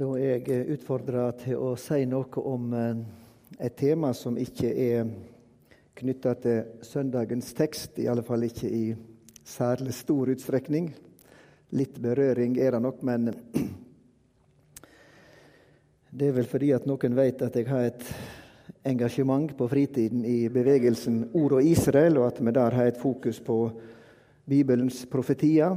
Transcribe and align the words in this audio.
Da 0.00 0.06
jeg 0.16 0.46
utfordra 0.72 1.26
til 1.36 1.58
å 1.60 1.74
si 1.76 2.06
noe 2.08 2.40
om 2.48 2.70
eh, 2.72 3.00
et 3.66 3.74
tema 3.76 4.14
som 4.16 4.38
ikke 4.40 4.68
er 4.72 5.08
knytta 6.00 6.30
til 6.40 6.86
søndagens 6.88 7.50
tekst, 7.58 7.98
i 8.00 8.06
alle 8.08 8.22
fall 8.24 8.46
ikke 8.46 8.70
i 8.72 8.94
særlig 9.44 9.92
stor 9.92 10.30
utstrekning. 10.32 10.86
Litt 11.76 11.98
berøring 12.00 12.54
er 12.56 12.72
det 12.72 12.80
nok, 12.80 13.02
men 13.04 13.28
det 16.16 16.30
er 16.30 16.38
vel 16.38 16.48
fordi 16.48 16.70
at 16.78 16.86
noen 16.88 17.18
vet 17.18 17.44
at 17.44 17.58
jeg 17.60 17.68
har 17.68 17.90
et 17.90 18.06
engasjement 18.88 19.52
på 19.58 19.68
fritiden 19.68 20.24
i 20.24 20.48
bevegelsen 20.48 21.26
Ord 21.42 21.58
og 21.58 21.68
Israel, 21.74 22.22
og 22.22 22.30
at 22.30 22.40
vi 22.40 22.54
der 22.56 22.78
har 22.78 22.88
et 22.88 23.02
fokus 23.02 23.42
på 23.44 23.58
Bibelens 24.48 25.04
profetier, 25.12 25.76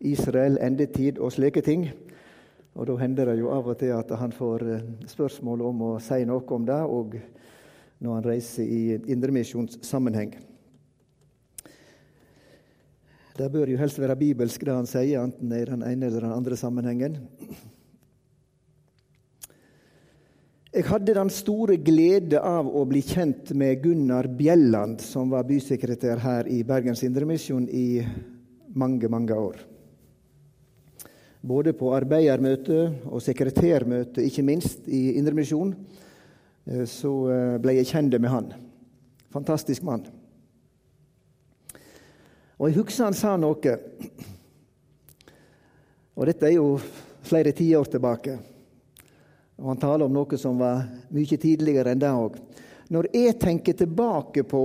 Israel, 0.00 0.56
endetid 0.56 1.20
og 1.20 1.36
slike 1.36 1.60
ting. 1.68 1.84
Og 2.72 2.86
Da 2.88 2.96
hender 2.96 3.28
det 3.28 3.40
jo 3.40 3.50
av 3.52 3.68
og 3.68 3.78
til 3.78 3.92
at 3.92 4.12
han 4.16 4.32
får 4.32 4.62
eh, 4.64 4.86
spørsmål 5.10 5.64
om 5.68 5.82
å 5.90 5.90
si 6.00 6.22
noe 6.24 6.44
om 6.56 6.64
det, 6.64 6.80
og 6.80 7.18
når 8.02 8.14
han 8.16 8.24
reiser 8.26 8.64
i 8.64 8.96
indremisjonssammenheng. 9.12 10.32
Det 13.36 13.48
bør 13.52 13.70
jo 13.72 13.78
helst 13.80 14.00
være 14.00 14.16
bibelsk, 14.20 14.64
det 14.64 14.74
han 14.74 14.88
sier, 14.88 15.22
enten 15.22 15.52
i 15.52 15.62
den 15.68 15.84
ene 15.86 16.08
eller 16.08 16.24
den 16.26 16.34
andre 16.34 16.56
sammenhengen. 16.58 17.20
Jeg 20.72 20.86
hadde 20.88 21.14
den 21.16 21.28
store 21.32 21.76
glede 21.76 22.40
av 22.40 22.64
å 22.64 22.86
bli 22.88 23.02
kjent 23.04 23.50
med 23.60 23.82
Gunnar 23.84 24.28
Bjelland, 24.38 25.02
som 25.04 25.28
var 25.32 25.44
bysekretær 25.48 26.22
her 26.24 26.48
i 26.48 26.62
Bergens 26.64 27.04
Indremisjon 27.04 27.66
i 27.68 28.00
mange, 28.72 29.08
mange 29.12 29.36
år. 29.36 29.60
Både 31.42 31.72
på 31.74 31.90
arbeidermøte 31.90 32.84
og 33.10 33.22
sekretærmøte, 33.22 34.22
ikke 34.22 34.44
minst, 34.46 34.84
i 34.86 35.16
Indremisjon, 35.18 35.72
eh, 36.66 36.84
så 36.86 37.10
eh, 37.34 37.56
ble 37.62 37.74
jeg 37.80 37.88
kjent 37.90 38.14
med 38.14 38.30
han. 38.30 38.52
Fantastisk 39.34 39.82
mann. 39.82 40.04
Og 42.62 42.68
jeg 42.68 42.78
husker 42.78 43.08
han 43.08 43.18
sa 43.18 43.34
noe, 43.40 43.74
og 46.14 46.28
dette 46.28 46.46
er 46.46 46.54
jo 46.60 46.76
flere 47.26 47.50
tiår 47.56 47.90
tilbake. 47.90 48.38
Og 49.58 49.72
han 49.72 49.82
taler 49.82 50.06
om 50.06 50.14
noe 50.14 50.38
som 50.38 50.62
var 50.62 50.84
mye 51.10 51.42
tidligere 51.42 51.90
enn 51.90 52.02
det 52.02 52.14
òg. 52.14 52.38
Når 52.92 53.10
jeg 53.16 53.38
tenker 53.42 53.74
tilbake 53.82 54.46
på 54.46 54.62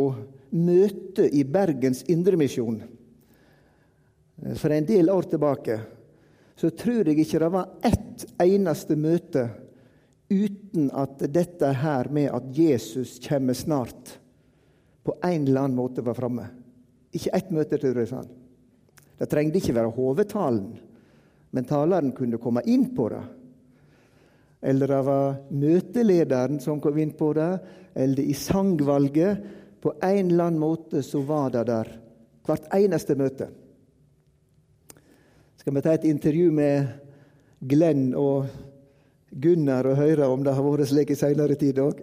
møtet 0.54 1.34
i 1.34 1.42
Bergens 1.42 2.04
Indremisjon 2.06 2.84
eh, 2.84 4.54
for 4.54 4.78
en 4.78 4.86
del 4.86 5.10
år 5.10 5.34
tilbake, 5.34 5.82
så 6.58 6.70
tror 6.74 7.06
jeg 7.06 7.22
ikke 7.22 7.42
det 7.44 7.50
var 7.54 7.70
ett 7.86 8.26
eneste 8.42 8.98
møte 8.98 9.46
uten 10.30 10.90
at 10.92 11.22
dette 11.32 11.70
her 11.82 12.10
med 12.12 12.32
at 12.34 12.48
Jesus 12.58 13.18
kommer 13.24 13.56
snart, 13.56 14.18
på 15.04 15.14
en 15.24 15.46
eller 15.46 15.64
annen 15.64 15.78
måte 15.78 16.04
var 16.04 16.18
framme. 16.18 16.50
Ikke 17.16 17.32
ett 17.38 17.52
møte, 17.54 17.78
tror 17.80 18.02
jeg, 18.02 18.10
han. 18.12 18.28
Det 19.18 19.30
trengte 19.32 19.62
ikke 19.62 19.78
være 19.78 19.94
hovedtalen, 19.96 20.74
men 21.56 21.68
taleren 21.70 22.12
kunne 22.18 22.42
komme 22.42 22.66
inn 22.68 22.90
på 22.96 23.08
det. 23.14 23.22
Eller 24.68 24.92
det 24.92 25.00
var 25.08 25.38
møtelederen 25.54 26.60
som 26.60 26.82
kom 26.84 26.98
inn 27.00 27.14
på 27.16 27.32
det, 27.38 27.54
eller 27.96 28.26
i 28.26 28.36
sangvalget. 28.36 29.46
På 29.80 29.94
en 30.02 30.34
eller 30.34 30.50
annen 30.50 30.60
måte 30.60 31.06
så 31.06 31.22
var 31.24 31.54
det 31.54 31.68
der 31.70 31.94
hvert 32.48 32.68
eneste 32.76 33.16
møte. 33.16 33.48
Skal 35.68 35.76
vi 35.76 35.82
ta 35.84 35.94
et 35.98 36.06
intervju 36.08 36.52
med 36.56 36.86
Glenn 37.60 38.14
og 38.16 38.46
Gunnar 39.36 39.84
og 39.92 39.98
høre 40.00 40.30
om 40.32 40.40
det 40.46 40.54
har 40.56 40.64
vært 40.64 40.88
slik 40.88 41.10
i 41.12 41.18
seinere 41.20 41.58
tid 41.60 41.82
òg? 41.84 42.00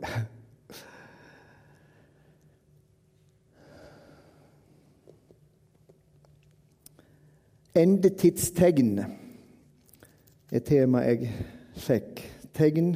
Endetidstegn 7.87 9.01
er 9.01 10.67
tema 10.69 11.07
jeg 11.09 11.33
fikk. 11.89 12.21
Tegn 12.53 12.93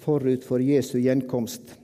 forut 0.00 0.48
for 0.48 0.64
Jesu 0.64 0.96
gjenkomst. 0.96 1.76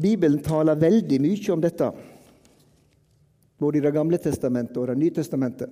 Bibelen 0.00 0.40
taler 0.40 0.86
veldig 0.88 1.24
mye 1.28 1.52
om 1.52 1.68
dette 1.68 1.94
både 3.58 3.78
i 3.78 3.80
Det 3.80 3.92
gamle 3.94 4.18
testamentet 4.18 4.76
og 4.76 4.86
Det 4.86 4.98
nye 4.98 5.10
testamentet. 5.10 5.70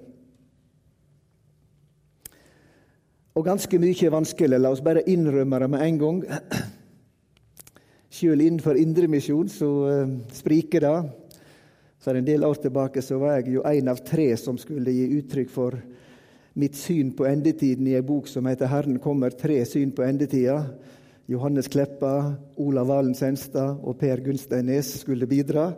Og 3.34 3.45
ganske 3.45 3.78
mye 3.83 4.06
er 4.06 4.15
vanskelig. 4.15 4.61
La 4.61 4.71
oss 4.71 4.83
bare 4.84 5.03
innrømme 5.11 5.59
det 5.59 5.71
med 5.71 5.83
en 5.83 5.99
gang. 5.99 6.23
Sjøl 8.15 8.44
innenfor 8.44 8.78
indremisjon 8.78 9.49
så 9.50 9.71
uh, 9.91 10.12
spriker 10.31 10.84
det. 10.87 11.11
For 11.99 12.15
en 12.15 12.27
del 12.27 12.44
år 12.47 12.61
tilbake 12.62 13.03
så 13.03 13.19
var 13.19 13.41
jeg 13.41 13.56
jo 13.56 13.65
en 13.67 13.91
av 13.91 14.05
tre 14.06 14.28
som 14.39 14.59
skulle 14.61 14.93
gi 14.94 15.09
uttrykk 15.19 15.50
for 15.50 15.75
mitt 16.55 16.77
syn 16.78 17.11
på 17.17 17.27
endetiden 17.27 17.89
i 17.91 17.97
ei 17.99 18.05
bok 18.06 18.28
som 18.31 18.47
heter 18.47 18.71
'Herren 18.71 19.00
kommer 19.03 19.31
tre 19.31 19.65
syn 19.65 19.91
på 19.91 20.05
endetida'. 20.06 20.69
Johannes 21.27 21.69
Kleppa, 21.69 22.34
Olav 22.56 22.87
Valen 22.87 23.15
Senstad 23.15 23.81
og 23.83 23.99
Per 23.99 24.21
Gunsteinnes 24.21 25.00
skulle 25.00 25.27
bidra. 25.27 25.73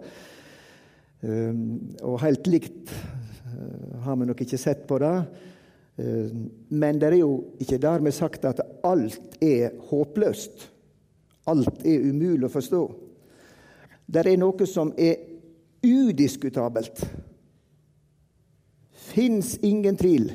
Ehm, 1.26 1.96
og 2.06 2.20
helt 2.22 2.46
likt 2.50 2.92
eh, 2.92 3.98
har 4.04 4.18
vi 4.18 4.28
nok 4.28 4.40
ikke 4.44 4.60
sett 4.60 4.84
på 4.86 4.98
det. 5.02 5.14
Ehm, 6.02 6.46
men 6.70 7.00
det 7.02 7.10
er 7.10 7.20
jo 7.22 7.32
ikke 7.62 7.80
dermed 7.82 8.14
sagt 8.14 8.46
at 8.46 8.62
alt 8.86 9.38
er 9.42 9.74
håpløst. 9.90 10.68
Alt 11.50 11.82
er 11.86 12.06
umulig 12.06 12.46
å 12.46 12.52
forstå. 12.52 12.82
Det 14.06 14.22
er 14.22 14.38
noe 14.38 14.66
som 14.70 14.92
er 14.98 15.18
udiskutabelt. 15.86 17.02
Fins 19.06 19.54
ingen 19.66 19.98
tvil. 19.98 20.28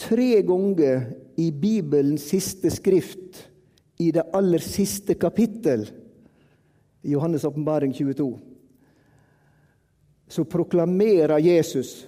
Tre 0.00 0.28
ganger 0.48 1.02
i 1.40 1.50
Bibelens 1.52 2.24
siste 2.32 2.72
skrift, 2.72 3.44
i 4.00 4.08
det 4.16 4.24
aller 4.36 4.64
siste 4.64 5.14
kapittel, 5.20 5.84
i 7.02 7.12
Johannes' 7.12 7.46
åpenbaring 7.46 7.92
22, 7.92 8.38
så 10.28 10.44
proklamerer 10.44 11.38
Jesus 11.38 12.06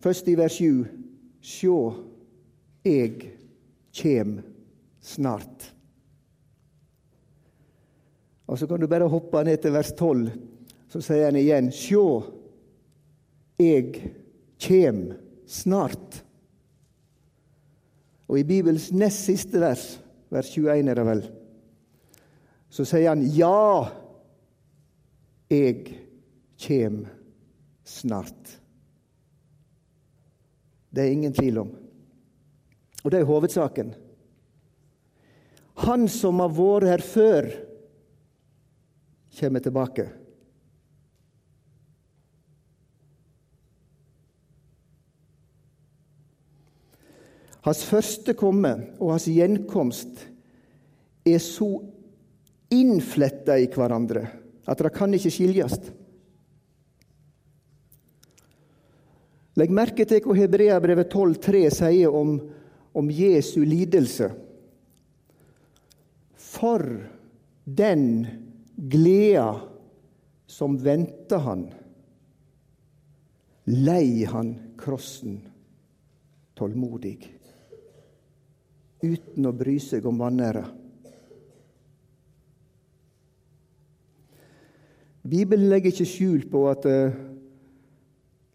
først 0.00 0.28
i 0.28 0.34
vers 0.38 0.58
7 0.58 0.86
Sjå, 1.46 1.78
eg 2.82 3.20
kjem 3.94 4.40
snart. 5.00 5.68
Og 8.46 8.58
Så 8.58 8.66
kan 8.66 8.80
du 8.80 8.86
bare 8.90 9.08
hoppe 9.10 9.44
ned 9.44 9.62
til 9.62 9.74
vers 9.74 9.92
12, 9.92 10.30
så 10.90 11.02
sier 11.02 11.28
han 11.28 11.38
igjen 11.38 11.70
Sjå, 11.74 12.06
eg 13.62 14.00
kjem 14.58 15.08
snart. 15.46 16.22
Og 18.26 18.40
i 18.40 18.46
Bibels 18.46 18.90
nest 18.90 19.26
siste 19.28 19.62
vers, 19.62 20.00
vers 20.34 20.50
21 20.50 20.90
er 20.90 20.98
det 20.98 21.06
vel, 21.06 21.26
så 22.70 22.84
sier 22.88 23.12
han 23.12 23.24
ja, 23.34 23.86
jeg 25.50 25.96
kjem 26.60 27.04
snart. 27.86 28.56
Det 30.90 31.04
er 31.04 31.12
ingen 31.12 31.34
tvil 31.36 31.62
om. 31.62 31.72
Og 33.04 33.12
det 33.12 33.20
er 33.20 33.28
hovedsaken. 33.28 33.94
Han 35.86 36.06
som 36.08 36.40
har 36.40 36.54
vært 36.56 36.88
her 36.88 37.04
før, 37.04 37.50
kommer 39.36 39.60
tilbake. 39.60 40.06
Hans 47.66 47.82
første 47.84 48.32
komme 48.38 48.72
og 49.02 49.10
hans 49.12 49.26
gjenkomst 49.28 50.22
er 51.26 51.40
så 51.42 51.68
innfletta 52.74 53.58
i 53.58 53.68
hverandre 53.70 54.26
at 54.66 54.82
det 54.82 54.92
kan 54.94 55.14
ikke 55.14 55.30
skiljes. 55.30 55.78
Legg 59.56 59.72
merke 59.72 60.04
til 60.04 60.20
hva 60.24 60.36
Hebreabrevet 60.36 61.12
12,3 61.12 61.62
sier 61.72 62.12
om, 62.12 62.34
om 62.92 63.12
Jesu 63.12 63.62
lidelse. 63.64 64.28
For 66.36 66.82
den 67.64 68.04
gleda 68.76 69.48
som 70.46 70.76
venta 70.80 71.40
han, 71.46 71.64
lei 73.66 74.26
han 74.28 74.52
krossen 74.78 75.40
tålmodig, 76.56 77.18
uten 79.04 79.48
å 79.48 79.54
bry 79.56 79.78
seg 79.82 80.04
om 80.08 80.20
vanæra. 80.20 80.66
Bibelen 85.26 85.68
legger 85.70 85.90
ikke 85.90 86.06
skjul 86.08 86.44
på 86.50 86.62
at 86.70 86.86
eh, 86.86 87.16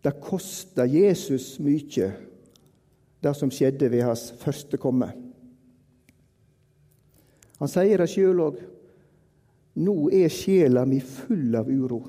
det 0.01 0.13
kosta 0.23 0.85
Jesus 0.87 1.57
mye, 1.61 2.11
det 3.21 3.33
som 3.37 3.51
skjedde 3.53 3.91
ved 3.91 4.05
hans 4.07 4.31
første 4.41 4.79
komme. 4.81 5.11
Han 7.61 7.69
sier 7.69 8.01
det 8.01 8.09
sjøl 8.09 8.41
òg. 8.41 8.57
Nå 9.81 9.95
er 10.15 10.31
sjela 10.33 10.83
mi 10.89 10.97
full 11.05 11.53
av 11.55 11.69
uro. 11.69 12.01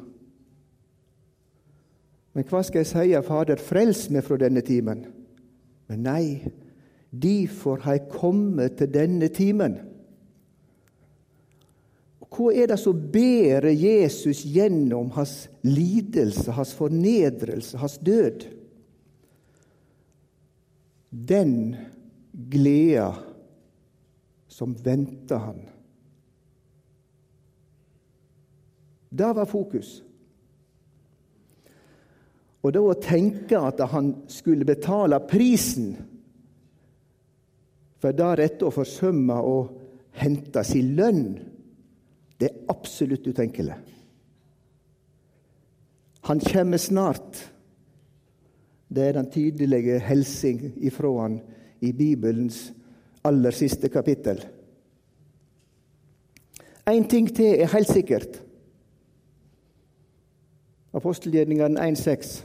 Men 2.33 2.47
hva 2.49 2.63
skal 2.65 2.81
jeg 2.81 2.89
si, 2.89 3.13
Fader, 3.27 3.61
frels 3.61 4.07
meg 4.11 4.25
fra 4.25 4.39
denne 4.41 4.63
timen? 4.65 5.05
Men 5.91 6.07
nei, 6.07 6.25
derfor 7.13 7.83
har 7.85 7.99
jeg 7.99 8.09
kommet 8.15 8.79
til 8.81 8.89
denne 8.95 9.29
timen. 9.29 9.77
Hva 12.33 12.49
er 12.57 12.71
det 12.71 12.79
som 12.81 12.97
bærer 13.13 13.75
Jesus 13.77 14.47
gjennom 14.49 15.11
hans 15.13 15.51
lidelse, 15.67 16.55
hans 16.57 16.73
fornedrelse, 16.77 17.77
hans 17.77 17.99
død? 18.01 18.47
Den 21.13 21.77
gleda 22.33 23.11
som 24.49 24.73
venter 24.85 25.45
han. 25.45 25.61
Det 29.13 29.29
var 29.37 29.45
fokus. 29.45 29.99
Og 32.63 32.73
da 32.73 32.81
å 32.81 32.97
tenke 32.97 33.61
at 33.61 33.81
han 33.93 34.13
skulle 34.33 34.65
betale 34.65 35.19
prisen 35.29 35.93
for 38.01 38.17
deretter 38.17 38.71
å 38.71 38.75
forsømme 38.75 39.37
å 39.37 39.57
hente 40.17 40.63
sin 40.65 40.95
lønn 40.97 41.52
det 42.43 42.49
er 42.51 42.71
absolutt 42.73 43.27
utenkelig. 43.31 43.77
Han 46.27 46.41
kommer 46.43 46.79
snart. 46.79 47.39
Det 48.89 49.05
er 49.09 49.13
den 49.13 49.31
tydelige 49.31 50.01
hilsen 50.03 50.73
ifra 50.83 51.13
han 51.21 51.39
i 51.81 51.93
Bibelens 51.93 52.73
aller 53.25 53.55
siste 53.55 53.89
kapittel. 53.89 54.43
Én 56.91 57.07
ting 57.09 57.31
til 57.31 57.63
er 57.63 57.71
helt 57.71 57.89
sikkert. 57.89 58.43
Apostelgjerningene 60.93 61.81
1,6. 61.81 62.41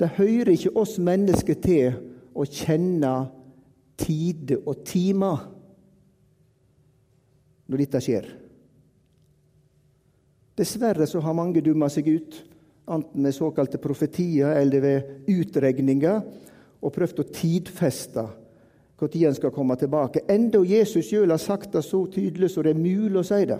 Det 0.00 0.08
hører 0.08 0.52
ikke 0.52 0.76
oss 0.76 0.98
mennesker 1.00 1.56
til 1.64 1.96
å 2.36 2.44
kjenne 2.44 3.14
tide 3.96 4.60
og 4.66 4.84
timer 4.84 5.48
når 7.68 7.84
dette 7.84 8.02
skjer. 8.02 8.28
Dessverre 10.58 11.06
så 11.06 11.22
har 11.22 11.36
mange 11.38 11.62
dumma 11.62 11.90
seg 11.92 12.08
ut, 12.10 12.38
enten 12.88 13.22
med 13.22 13.36
såkalte 13.36 13.78
profetier 13.78 14.56
eller 14.58 14.82
ved 14.82 15.30
utregninger, 15.30 16.22
og 16.78 16.94
prøvd 16.94 17.20
å 17.22 17.30
tidfeste 17.34 18.24
når 18.98 19.26
en 19.28 19.34
skal 19.34 19.52
komme 19.54 19.76
tilbake. 19.78 20.24
Enda 20.26 20.58
Jesus 20.66 21.06
sjøl 21.06 21.30
har 21.30 21.38
sagt 21.38 21.72
det 21.72 21.84
så 21.86 22.00
tydelig 22.10 22.50
så 22.50 22.64
det 22.66 22.72
er 22.74 22.80
mulig 22.80 23.20
å 23.20 23.26
si 23.26 23.44
det. 23.46 23.58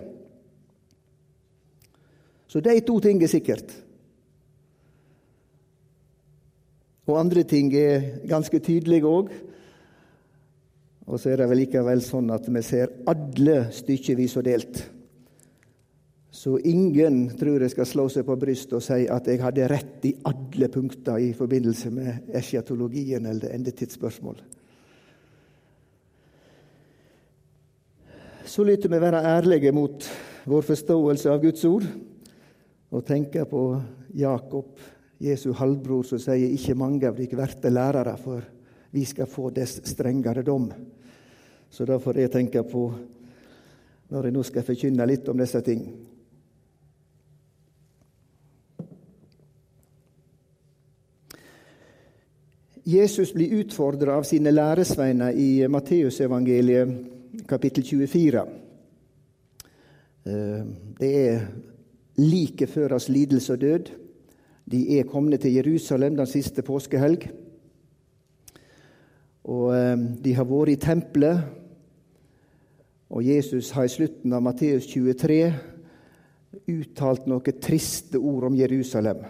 Så 2.49 2.59
de 2.65 2.73
to 2.81 2.97
ting 2.99 3.21
er 3.23 3.31
sikkert. 3.31 3.71
Og 7.07 7.19
andre 7.19 7.43
ting 7.47 7.71
er 7.73 8.25
ganske 8.27 8.59
tydelige 8.59 9.07
òg. 9.07 9.31
Og 11.09 11.17
så 11.17 11.31
er 11.31 11.41
det 11.41 11.49
vel 11.49 11.63
likevel 11.63 12.03
sånn 12.05 12.29
at 12.29 12.45
vi 12.53 12.61
ser 12.65 12.91
alle 13.09 13.63
stykkevis 13.73 14.35
og 14.37 14.45
delt. 14.45 14.81
Så 16.29 16.59
ingen 16.61 17.23
tror 17.39 17.63
jeg 17.65 17.73
skal 17.73 17.87
slå 17.89 18.05
seg 18.13 18.27
på 18.27 18.35
brystet 18.37 18.75
og 18.77 18.83
si 18.85 19.07
at 19.09 19.25
jeg 19.27 19.41
hadde 19.41 19.69
rett 19.71 20.05
i 20.05 20.13
alle 20.29 20.69
punkter 20.69 21.17
i 21.17 21.31
forbindelse 21.33 21.89
med 21.93 22.29
esjatologien 22.37 23.25
eller 23.25 23.55
endetidsspørsmål. 23.57 24.37
Så 28.45 28.65
lytter 28.65 28.93
vi 28.93 29.01
være 29.01 29.23
ærlige 29.33 29.73
mot 29.73 30.05
vår 30.49 30.69
forståelse 30.69 31.33
av 31.33 31.41
Guds 31.41 31.65
ord 31.69 31.89
og 32.89 33.05
tenke 33.05 33.43
på 33.49 33.63
Jakob, 34.17 34.77
Jesu 35.21 35.51
halvbror, 35.57 36.05
som 36.05 36.21
sier 36.21 36.53
ikke 36.53 36.77
mange 36.77 37.09
av 37.09 37.17
dere 37.17 37.33
blir 37.35 37.73
lærere, 37.73 38.15
for 38.17 38.45
vi 38.93 39.03
skal 39.05 39.29
få 39.29 39.49
dess 39.53 39.75
strengere 39.85 40.45
dom. 40.45 40.69
Så 41.69 41.85
da 41.85 41.99
får 42.01 42.17
jeg 42.17 42.31
tenke 42.33 42.63
på 42.63 42.87
når 44.09 44.25
jeg 44.25 44.33
nå 44.33 44.43
skal 44.43 44.65
forkynne 44.65 45.05
litt 45.05 45.27
om 45.29 45.37
disse 45.37 45.61
ting. 45.61 45.83
Jesus 52.89 53.33
blir 53.33 53.53
utfordra 53.61 54.15
av 54.17 54.25
sine 54.25 54.49
læresveiner 54.49 55.35
i 55.37 55.67
Matteusevangeliet 55.69 57.45
kapittel 57.49 57.85
24. 57.85 58.45
Eh, 60.25 60.63
det 60.97 61.11
er 61.27 61.43
like 62.17 62.67
før 62.67 62.95
hans 62.95 63.09
lidelse 63.13 63.53
og 63.53 63.61
død. 63.61 63.91
De 64.71 64.81
er 64.97 65.07
kommet 65.09 65.41
til 65.41 65.53
Jerusalem 65.53 66.17
den 66.17 66.27
siste 66.27 66.65
påskehelg. 66.65 67.29
Og 69.49 69.73
eh, 69.73 69.95
De 70.23 70.35
har 70.37 70.47
vært 70.47 70.75
i 70.75 70.81
tempelet 70.81 71.55
og 73.09 73.25
Jesus 73.25 73.71
har 73.73 73.87
i 73.87 73.91
slutten 73.91 74.33
av 74.37 74.43
Matteus 74.45 74.85
23 74.91 75.39
uttalt 76.69 77.25
noen 77.29 77.61
triste 77.61 78.21
ord 78.21 78.45
om 78.51 78.57
Jerusalem. 78.57 79.23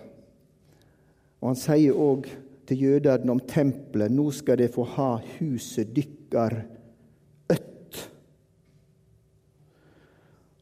Og 1.40 1.48
Han 1.48 1.60
sier 1.60 1.96
òg 1.96 2.28
til 2.68 2.84
jødene 2.84 3.32
om 3.32 3.40
tempelet 3.40 4.12
nå 4.12 4.28
skal 4.36 4.60
de 4.60 4.68
få 4.72 4.84
ha 4.98 5.14
huset 5.38 5.94
dykkar 5.96 6.58
ødt. 7.56 8.02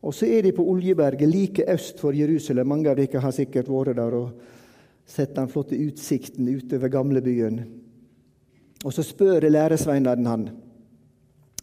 Og 0.05 0.13
så 0.13 0.29
er 0.29 0.45
de 0.45 0.53
på 0.53 0.67
Oljeberget, 0.69 1.27
like 1.27 1.65
øst 1.73 1.97
for 1.99 2.15
Jerusalem. 2.15 2.69
Mange 2.69 2.93
av 2.93 3.01
dere 3.01 3.25
har 3.25 3.33
sikkert 3.33 3.73
vært 3.73 3.97
der 3.97 4.13
og 4.13 4.29
sett 5.09 5.33
den 5.35 5.49
flotte 5.49 5.75
utsikten 5.75 6.47
utover 6.53 6.93
gamlebyen. 6.93 7.63
Og 8.85 8.93
så 8.93 9.03
spør 9.03 9.49
læresveinene 9.49 10.29
han 10.29 10.49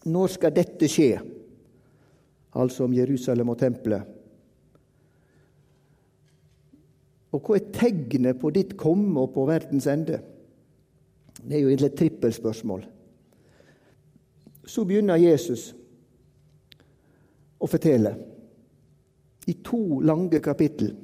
når 0.05 0.35
skal 0.35 0.53
dette 0.53 0.89
skje? 0.91 1.21
altså 2.55 2.85
om 2.85 2.95
Jerusalem 2.95 3.49
og 3.49 3.59
tempelet. 3.59 4.11
Og 7.35 7.43
hva 7.43 7.57
er 7.59 7.71
tegnet 7.75 8.39
på 8.39 8.53
ditt 8.55 8.77
komme 8.79 9.25
og 9.25 9.33
på 9.35 9.47
verdens 9.49 9.89
ende? 9.91 10.21
Det 11.43 11.57
er 11.57 11.65
jo 11.65 11.73
egentlig 11.73 11.91
et 11.91 11.99
trippelspørsmål. 11.99 12.85
Så 14.65 14.85
begynner 14.87 15.19
Jesus 15.21 15.73
å 17.59 17.69
fortelle 17.69 18.15
i 19.51 19.57
to 19.67 19.99
lange 20.01 20.39
kapittel. 20.41 20.95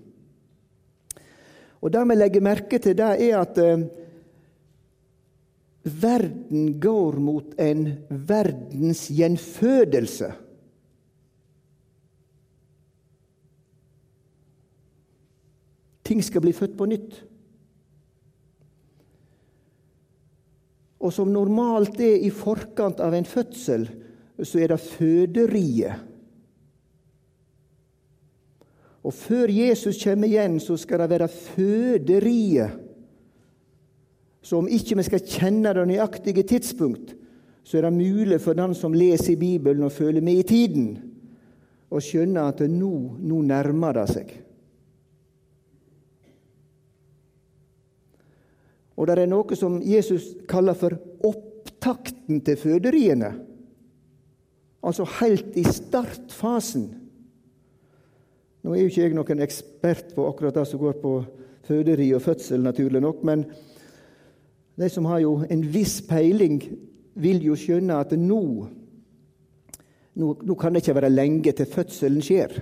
Og 1.81 1.93
Det 1.93 2.05
vi 2.09 2.15
legger 2.15 2.45
merke 2.45 2.79
til, 2.79 2.97
det 2.97 3.11
er 3.27 3.37
at 3.41 3.59
eh, 3.59 3.83
verden 5.83 6.81
går 6.81 7.19
mot 7.23 7.55
en 7.61 7.87
verdens 8.09 9.07
gjenfødelse. 9.11 10.33
Ting 16.05 16.23
skal 16.27 16.43
bli 16.43 16.53
født 16.53 16.77
på 16.77 16.89
nytt. 16.91 17.21
Og 21.01 21.13
som 21.15 21.31
normalt 21.33 22.01
er 22.03 22.19
i 22.21 22.33
forkant 22.35 23.01
av 23.01 23.15
en 23.17 23.29
fødsel, 23.29 23.87
så 24.43 24.61
er 24.61 24.73
det 24.73 24.83
føderiet. 24.85 26.07
Og 29.01 29.15
før 29.17 29.49
Jesus 29.49 30.03
kommer 30.03 30.29
igjen, 30.29 30.59
så 30.61 30.77
skal 30.77 31.01
det 31.01 31.11
være 31.15 31.29
føderiet. 31.33 32.80
Så 34.43 34.59
om 34.59 34.69
ikke 34.69 34.97
vi 34.97 35.05
skal 35.07 35.25
kjenne 35.25 35.73
det 35.77 35.87
nøyaktige 35.89 36.45
tidspunkt, 36.49 37.15
så 37.65 37.79
er 37.79 37.87
det 37.87 37.93
mulig 37.93 38.41
for 38.41 38.57
den 38.57 38.75
som 38.75 38.97
leser 38.97 39.35
i 39.35 39.41
Bibelen 39.41 39.85
og 39.87 39.93
føler 39.93 40.25
med 40.25 40.41
i 40.41 40.47
tiden, 40.49 40.87
å 41.91 42.01
skjønne 42.01 42.47
at 42.49 42.63
nå, 42.71 42.93
nå 43.19 43.43
nærmer 43.45 43.99
det 43.99 44.07
seg. 44.11 44.33
Og 49.01 49.09
det 49.09 49.17
er 49.17 49.31
noe 49.31 49.57
som 49.57 49.79
Jesus 49.83 50.35
kaller 50.49 50.77
for 50.77 50.97
opptakten 51.25 52.43
til 52.45 52.59
føderiene. 52.61 53.31
Altså 54.85 55.07
helt 55.21 55.57
i 55.61 55.65
startfasen. 55.65 56.87
Nå 58.61 58.75
er 58.75 58.83
jo 58.83 58.91
ikke 58.91 59.03
jeg 59.07 59.17
noen 59.17 59.41
ekspert 59.45 60.13
på 60.17 60.27
akkurat 60.29 60.59
det 60.61 60.67
som 60.69 60.83
går 60.83 60.99
på 61.01 61.15
føderi 61.65 62.11
og 62.17 62.23
fødsel, 62.25 62.61
naturlig 62.65 63.01
nok, 63.01 63.25
men 63.25 63.47
de 64.81 64.89
som 64.89 65.05
har 65.05 65.21
jo 65.21 65.35
en 65.51 65.63
viss 65.69 65.99
peiling, 66.09 66.63
vil 67.21 67.43
jo 67.45 67.57
skjønne 67.59 67.99
at 68.01 68.15
nå, 68.17 68.41
nå, 70.17 70.29
nå 70.41 70.55
kan 70.57 70.73
det 70.73 70.81
ikke 70.81 70.97
være 70.97 71.11
lenge 71.13 71.53
til 71.53 71.69
fødselen 71.69 72.25
skjer. 72.25 72.55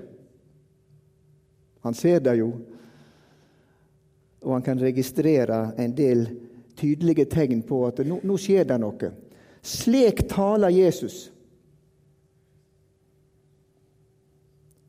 Han 1.87 1.94
ser 1.94 2.18
det 2.25 2.34
jo, 2.40 2.48
og 4.42 4.56
han 4.56 4.66
kan 4.66 4.82
registrere 4.82 5.60
en 5.78 5.94
del 5.94 6.26
tydelige 6.78 7.28
tegn 7.30 7.62
på 7.66 7.84
at 7.87 8.02
nå, 8.06 8.18
nå 8.26 8.38
skjer 8.40 8.66
det 8.66 8.80
noe. 8.82 9.12
Slik 9.62 10.25
taler 10.30 10.75
Jesus. 10.75 11.28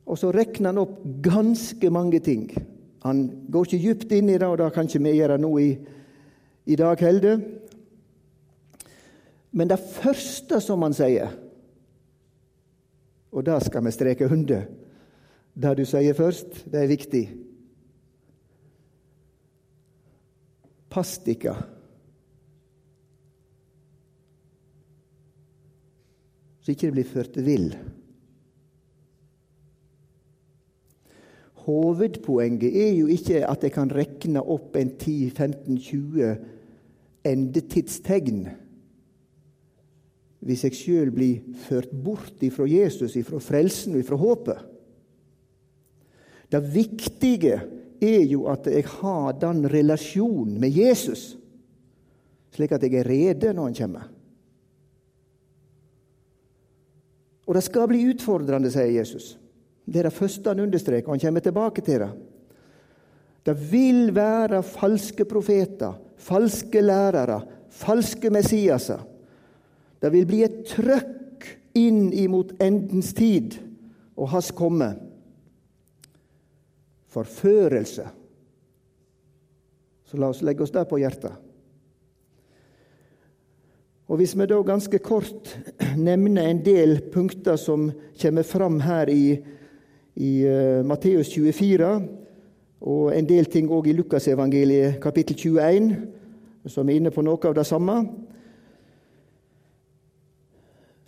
Og 0.09 0.17
så 0.17 0.33
rekner 0.33 0.71
han 0.71 0.81
opp 0.81 0.97
ganske 1.21 1.93
mange 1.93 2.21
ting. 2.25 2.49
Han 3.05 3.23
går 3.53 3.69
ikke 3.69 3.83
djupt 3.85 4.17
inn 4.17 4.33
i 4.33 4.41
det, 4.41 4.49
og 4.49 4.57
det 4.57 4.73
kan 4.73 4.89
ikke 4.89 5.05
vi 5.05 5.17
gjøre 5.19 5.37
nå 5.41 5.55
i, 5.61 5.71
i 6.69 6.75
dag 6.77 7.01
heller. 7.01 7.41
Men 9.51 9.69
det 9.69 9.79
første 9.81 10.59
som 10.61 10.83
han 10.85 10.93
sier, 10.93 11.31
og 13.33 13.45
det 13.45 13.57
skal 13.65 13.85
vi 13.85 13.93
streke 13.93 14.29
under 14.29 14.67
Det 15.59 15.71
du 15.75 15.81
sier 15.83 16.13
først, 16.15 16.61
det 16.71 16.79
er 16.79 16.87
viktig. 16.87 17.23
Pass 20.89 21.17
dykka. 21.25 21.55
Så 26.61 26.71
ikke 26.71 26.87
det 26.87 26.95
blir 26.95 27.09
ført 27.09 27.39
vill. 27.43 27.73
Hovedpoenget 31.65 32.77
er 32.85 32.93
jo 32.93 33.09
ikke 33.11 33.43
at 33.49 33.65
jeg 33.65 33.73
kan 33.75 33.91
rekne 33.91 34.41
opp 34.41 34.77
en 34.79 34.93
10-15-20 34.95 36.58
endetidstegn 37.29 38.43
hvis 40.39 40.63
jeg 40.63 40.77
sjøl 40.77 41.09
blir 41.11 41.41
ført 41.67 41.91
bort 41.91 42.43
ifra 42.47 42.63
Jesus, 42.69 43.17
ifra 43.19 43.41
frelsen 43.43 43.97
og 43.97 44.03
ifra 44.03 44.19
håpet. 44.19 44.61
Det 46.49 46.61
viktige 46.73 47.57
er 47.99 48.23
jo 48.23 48.45
at 48.51 48.69
jeg 48.71 48.87
har 49.01 49.35
den 49.41 49.65
relasjonen 49.69 50.55
med 50.61 50.71
Jesus, 50.71 51.33
slik 52.55 52.71
at 52.71 52.87
jeg 52.87 53.01
er 53.01 53.11
rede 53.11 53.51
når 53.53 53.67
han 53.67 53.77
kommer. 53.81 54.07
Og 57.49 57.57
det 57.57 57.65
skal 57.65 57.89
bli 57.89 58.05
utfordrende, 58.11 58.71
sier 58.71 58.93
Jesus. 58.93 59.33
Det 59.89 59.99
er 59.99 60.07
det 60.07 60.15
første 60.15 60.51
han 60.51 60.61
understreker, 60.61 61.09
og 61.09 61.17
han 61.17 61.23
kommer 61.23 61.43
tilbake 61.43 61.81
til 61.81 62.03
det. 62.03 62.09
Det 63.45 63.55
vil 63.71 64.11
være 64.13 64.61
falske 64.63 65.25
profeter, 65.25 65.97
falske 66.19 66.81
lærere, 66.83 67.41
falske 67.69 68.31
Messiaser. 68.33 69.01
Det 69.99 70.11
vil 70.13 70.27
bli 70.27 70.43
et 70.45 70.61
trøkk 70.69 71.47
inn 71.77 72.09
imot 72.15 72.53
endens 72.63 73.13
tid 73.15 73.57
og 74.19 74.31
hans 74.33 74.51
komme. 74.55 74.93
Forførelse. 77.09 78.07
Så 80.05 80.17
la 80.17 80.31
oss 80.31 80.43
legge 80.45 80.65
oss 80.65 80.73
der 80.73 80.87
på 80.89 80.99
hjertet. 81.01 81.33
Og 84.09 84.17
Hvis 84.17 84.33
vi 84.33 84.47
da 84.49 84.57
ganske 84.65 84.97
kort 85.05 85.51
nevner 85.97 86.49
en 86.49 86.63
del 86.65 86.97
punkter 87.13 87.59
som 87.61 87.91
kommer 88.21 88.43
fram 88.43 88.79
her 88.81 89.09
i 89.13 89.23
i 90.19 90.43
uh, 90.47 90.85
Matteus 90.85 91.29
24, 91.33 92.07
og 92.79 93.11
en 93.11 93.27
del 93.27 93.49
ting 93.51 93.67
òg 93.71 93.89
i 93.91 93.95
Lukasevangeliet 93.97 94.99
kapittel 95.03 95.35
21, 95.35 95.89
som 96.69 96.87
er 96.87 96.99
inne 96.99 97.11
på 97.11 97.23
noe 97.25 97.49
av 97.49 97.55
det 97.57 97.65
samme. 97.67 97.97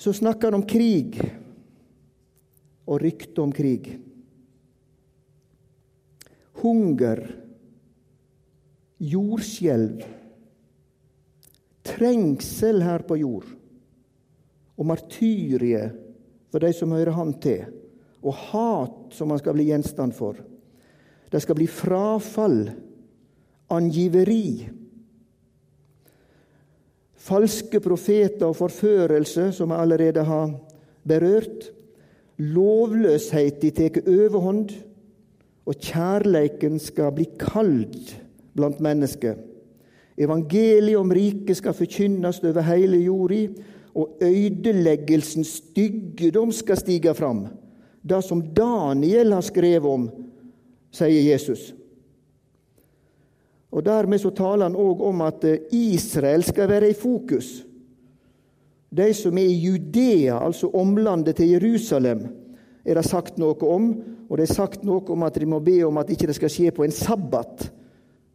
Så 0.01 0.13
snakker 0.17 0.49
han 0.49 0.59
om 0.59 0.67
krig 0.67 1.19
og 2.89 2.99
rykte 3.03 3.43
om 3.43 3.53
krig. 3.55 3.87
Hunger, 6.61 7.23
jordskjelv, 8.99 10.03
trengsel 11.87 12.83
her 12.83 13.05
på 13.07 13.17
jord 13.21 13.47
og 14.77 14.87
martyrie 14.89 15.87
for 16.51 16.61
de 16.61 16.69
som 16.75 16.93
hører 16.93 17.15
Han 17.15 17.33
til 17.41 17.63
og 18.21 18.37
hat 18.51 19.15
som 19.17 19.31
han 19.33 19.39
skal 19.41 19.55
bli 19.57 19.71
gjenstand 19.71 20.13
for. 20.13 20.37
Det 21.31 21.39
skal 21.39 21.55
bli 21.55 21.67
frafall, 21.67 22.65
angiveri. 23.71 24.67
Falske 27.21 27.79
profeter 27.79 28.49
og 28.49 28.57
forførelse, 28.57 29.51
som 29.55 29.71
jeg 29.71 29.85
allerede 29.85 30.25
har 30.27 30.55
berørt. 31.07 31.69
Lovløshet 32.41 33.61
de 33.61 33.71
tar 33.77 34.01
overhånd, 34.09 34.73
og 35.65 35.77
kjærleiken 35.77 36.79
skal 36.81 37.13
bli 37.15 37.27
kald 37.39 38.15
blant 38.57 38.81
mennesker. 38.83 39.37
Evangeliet 40.17 40.99
om 40.99 41.13
riket 41.13 41.61
skal 41.61 41.77
forkynnes 41.77 42.41
over 42.43 42.65
hele 42.65 42.99
jorda, 43.05 43.45
og 43.95 44.17
ødeleggelsens 44.23 45.59
styggedom 45.61 46.51
skal 46.55 46.79
stige 46.79 47.13
fram 47.15 47.45
det 48.01 48.21
som 48.25 48.41
Daniel 48.41 49.35
har 49.35 49.45
skrevet 49.45 49.89
om, 49.89 50.07
sier 50.91 51.23
Jesus. 51.31 51.71
Og 53.71 53.83
Dermed 53.85 54.19
så 54.19 54.33
taler 54.35 54.67
han 54.67 54.75
òg 54.75 55.03
om 55.07 55.23
at 55.23 55.45
eh, 55.47 55.67
Israel 55.71 56.43
skal 56.43 56.69
være 56.69 56.91
i 56.91 56.97
fokus. 56.97 57.61
De 58.91 59.07
som 59.15 59.37
er 59.39 59.47
i 59.47 59.59
Judea, 59.63 60.41
altså 60.41 60.67
omlandet 60.75 61.37
til 61.39 61.53
Jerusalem, 61.53 62.25
er 62.83 62.97
det 62.99 63.07
sagt 63.07 63.39
noe 63.39 63.55
om. 63.63 63.93
Og 64.27 64.37
det 64.39 64.49
er 64.49 64.55
sagt 64.55 64.83
noe 64.87 65.03
om 65.11 65.23
at 65.23 65.39
de 65.39 65.47
må 65.47 65.61
be 65.63 65.77
om 65.87 65.99
at 66.01 66.11
ikke 66.11 66.27
det 66.27 66.35
skal 66.35 66.51
skje 66.51 66.73
på 66.75 66.83
en 66.83 66.95
sabbat. 66.95 67.69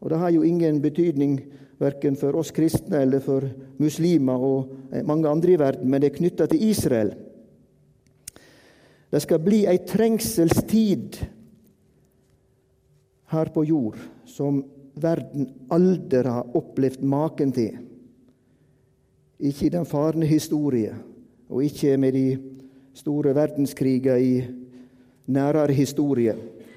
Og 0.00 0.10
Det 0.10 0.18
har 0.18 0.32
jo 0.32 0.42
ingen 0.42 0.80
betydning 0.80 1.38
verken 1.78 2.16
for 2.16 2.36
oss 2.36 2.54
kristne 2.56 3.02
eller 3.04 3.20
for 3.20 3.44
muslimer 3.78 4.40
og 4.40 4.92
eh, 4.92 5.04
mange 5.04 5.28
andre 5.28 5.52
i 5.52 5.60
verden, 5.60 5.90
men 5.90 6.00
det 6.00 6.12
er 6.12 6.16
knytta 6.16 6.46
til 6.48 6.68
Israel. 6.70 7.12
Det 9.12 9.20
skal 9.22 9.40
bli 9.44 9.66
ei 9.68 9.78
trengselstid 9.84 11.20
her 13.32 13.50
på 13.54 13.64
jord 13.66 13.98
som 14.28 14.62
verden 14.96 15.48
aldri 15.72 16.22
har 16.24 16.56
opplevd 16.56 17.02
maken 17.04 17.52
til. 17.52 17.78
Ikke 19.38 19.66
i 19.66 19.72
den 19.74 19.84
farne 19.88 20.26
historie, 20.26 20.94
og 21.48 21.64
ikke 21.64 21.96
med 22.00 22.16
de 22.16 22.28
store 22.96 23.34
verdenskriger 23.36 24.16
i 24.16 24.32
nærere 25.26 25.74
historie. 25.76 26.34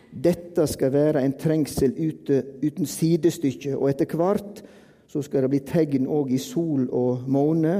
Dette 0.10 0.66
skal 0.68 0.92
være 0.92 1.24
en 1.24 1.38
trengsel 1.40 1.94
ute, 1.96 2.42
uten 2.66 2.90
sidestykke, 2.90 3.78
og 3.78 3.90
etter 3.90 4.18
hvert 4.18 4.62
så 5.10 5.22
skal 5.26 5.46
det 5.46 5.54
bli 5.54 5.62
tegn 5.66 6.10
òg 6.10 6.34
i 6.36 6.42
sol 6.42 6.90
og 6.92 7.24
måne, 7.30 7.78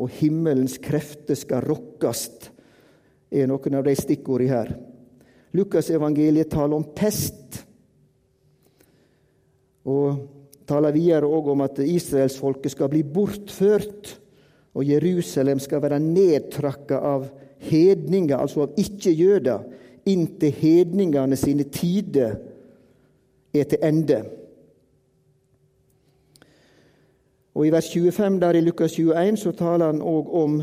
og 0.00 0.12
himmelens 0.20 0.78
krefter 0.80 1.36
skal 1.36 1.66
rokkast 1.66 2.50
er 3.30 3.46
noen 3.46 3.76
av 3.78 3.86
de 3.86 3.94
stikkordene 3.98 4.50
her. 4.50 4.70
Lukasevangeliet 5.56 6.50
taler 6.50 6.78
om 6.78 6.86
pest. 6.96 7.62
Og 9.88 10.26
taler 10.68 10.94
videre 10.94 11.28
òg 11.28 11.52
om 11.54 11.64
at 11.64 11.80
israelsfolket 11.82 12.74
skal 12.74 12.90
bli 12.92 13.02
bortført, 13.02 14.16
og 14.74 14.86
Jerusalem 14.86 15.58
skal 15.58 15.82
være 15.82 15.98
nedtrakka 16.02 17.00
av 17.02 17.26
hedninger, 17.70 18.36
altså 18.38 18.66
av 18.66 18.76
ikke-jøder, 18.78 19.64
inntil 20.08 20.54
hedningene 20.56 21.36
sine 21.36 21.66
tider 21.68 22.38
er 23.52 23.66
til 23.68 23.82
ende. 23.84 24.20
Og 27.54 27.66
I 27.66 27.72
vers 27.74 27.90
25 27.92 28.38
der 28.40 28.56
i 28.56 28.62
Lukas 28.64 28.94
21 28.96 29.36
så 29.42 29.52
taler 29.58 29.90
han 29.90 30.00
òg 30.06 30.30
om 30.40 30.60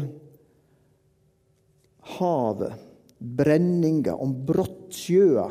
havet, 2.18 2.74
brenninga, 3.20 4.16
om 4.16 4.32
brottsjøa, 4.48 5.50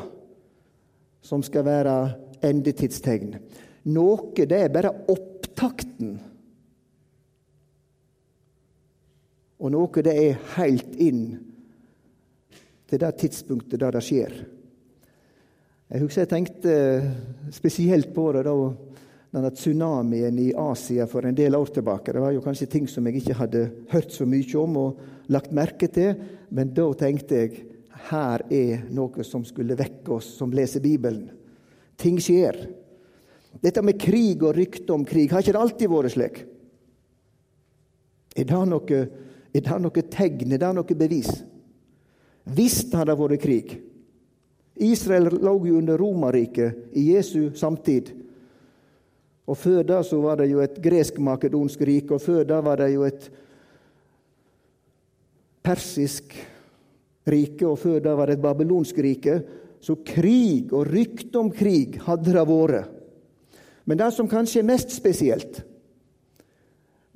som 1.21 1.43
skal 1.45 1.65
være 1.67 1.95
endetidstegn. 2.45 3.35
Noe 3.93 4.45
det 4.47 4.59
er 4.65 4.73
bare 4.73 4.93
opptakten. 5.13 6.17
Og 9.57 9.73
noe 9.73 10.03
det 10.05 10.13
er 10.13 10.41
helt 10.57 10.97
inn 11.01 11.23
til 12.87 13.01
det 13.01 13.15
tidspunktet 13.23 13.81
da 13.81 13.89
det 13.95 14.03
skjer. 14.05 14.35
Jeg 15.87 16.03
husker 16.03 16.25
jeg 16.25 16.31
tenkte 16.33 16.73
spesielt 17.55 18.11
på 18.15 18.29
det 18.35 18.43
da 18.47 18.55
denne 19.37 19.51
tsunamien 19.55 20.39
i 20.39 20.49
Asia 20.57 21.07
for 21.07 21.27
en 21.27 21.35
del 21.35 21.55
år 21.55 21.71
tilbake. 21.77 22.13
Det 22.13 22.23
var 22.23 22.33
jo 22.35 22.43
kanskje 22.43 22.69
ting 22.71 22.87
som 22.91 23.07
jeg 23.07 23.21
ikke 23.21 23.37
hadde 23.39 23.63
hørt 23.91 24.11
så 24.15 24.27
mye 24.27 24.59
om 24.59 24.77
og 24.81 25.01
lagt 25.31 25.55
merke 25.55 25.89
til, 25.91 26.15
men 26.49 26.71
da 26.75 26.87
tenkte 26.99 27.41
jeg 27.41 27.65
her 28.07 28.43
er 28.53 28.85
noe 28.93 29.25
som 29.27 29.43
skulle 29.47 29.77
vekke 29.79 30.15
oss 30.19 30.29
som 30.39 30.53
leser 30.55 30.83
Bibelen. 30.83 31.27
Ting 31.97 32.19
skjer. 32.21 32.59
Dette 33.61 33.81
med 33.81 33.97
krig 33.99 34.43
og 34.45 34.55
rykte 34.57 34.93
om 34.93 35.05
krig, 35.07 35.31
har 35.31 35.41
ikke 35.41 35.55
det 35.55 35.61
alltid 35.63 35.91
vært 35.91 36.13
slik? 36.13 36.39
Er 38.37 38.45
det 38.45 38.63
noe, 38.69 38.99
er 39.49 39.65
det 39.65 39.77
noe 39.81 40.03
tegn, 40.13 40.53
er 40.53 40.61
det 40.61 40.73
noe 40.77 40.97
bevis? 40.99 41.31
Har 42.93 43.09
det 43.09 43.17
vært 43.17 43.41
krig. 43.41 43.77
Israel 44.77 45.31
lå 45.41 45.55
jo 45.65 45.79
under 45.79 45.97
Romerriket 45.97 46.93
i 46.93 47.09
Jesu 47.15 47.49
samtid. 47.57 48.11
Og 49.47 49.57
Før 49.57 49.83
da 49.87 50.01
så 50.03 50.19
var 50.21 50.37
det 50.41 50.51
jo 50.51 50.61
et 50.61 50.77
gresk-makedonsk 50.83 51.81
rike, 51.87 52.13
og 52.13 52.21
før 52.21 52.43
da 52.43 52.59
var 52.61 52.81
det 52.81 52.91
jo 52.93 53.05
et 53.07 53.29
persisk 55.63 56.35
rike, 57.27 57.63
og 57.65 57.79
før 57.79 58.03
da 58.03 58.15
var 58.15 58.27
det 58.27 58.37
et 58.37 58.43
babylonsk 58.43 58.99
rike. 59.03 59.39
Så 59.83 59.97
krig 60.05 60.73
og 60.73 60.87
rykte 60.89 61.39
om 61.39 61.51
krig 61.53 61.99
hadde 62.05 62.33
det 62.33 62.45
vært. 62.49 62.93
Men 63.87 63.99
det 64.01 64.09
som 64.15 64.27
kanskje 64.27 64.59
er 64.59 64.67
mest 64.67 64.91
spesielt, 64.91 65.61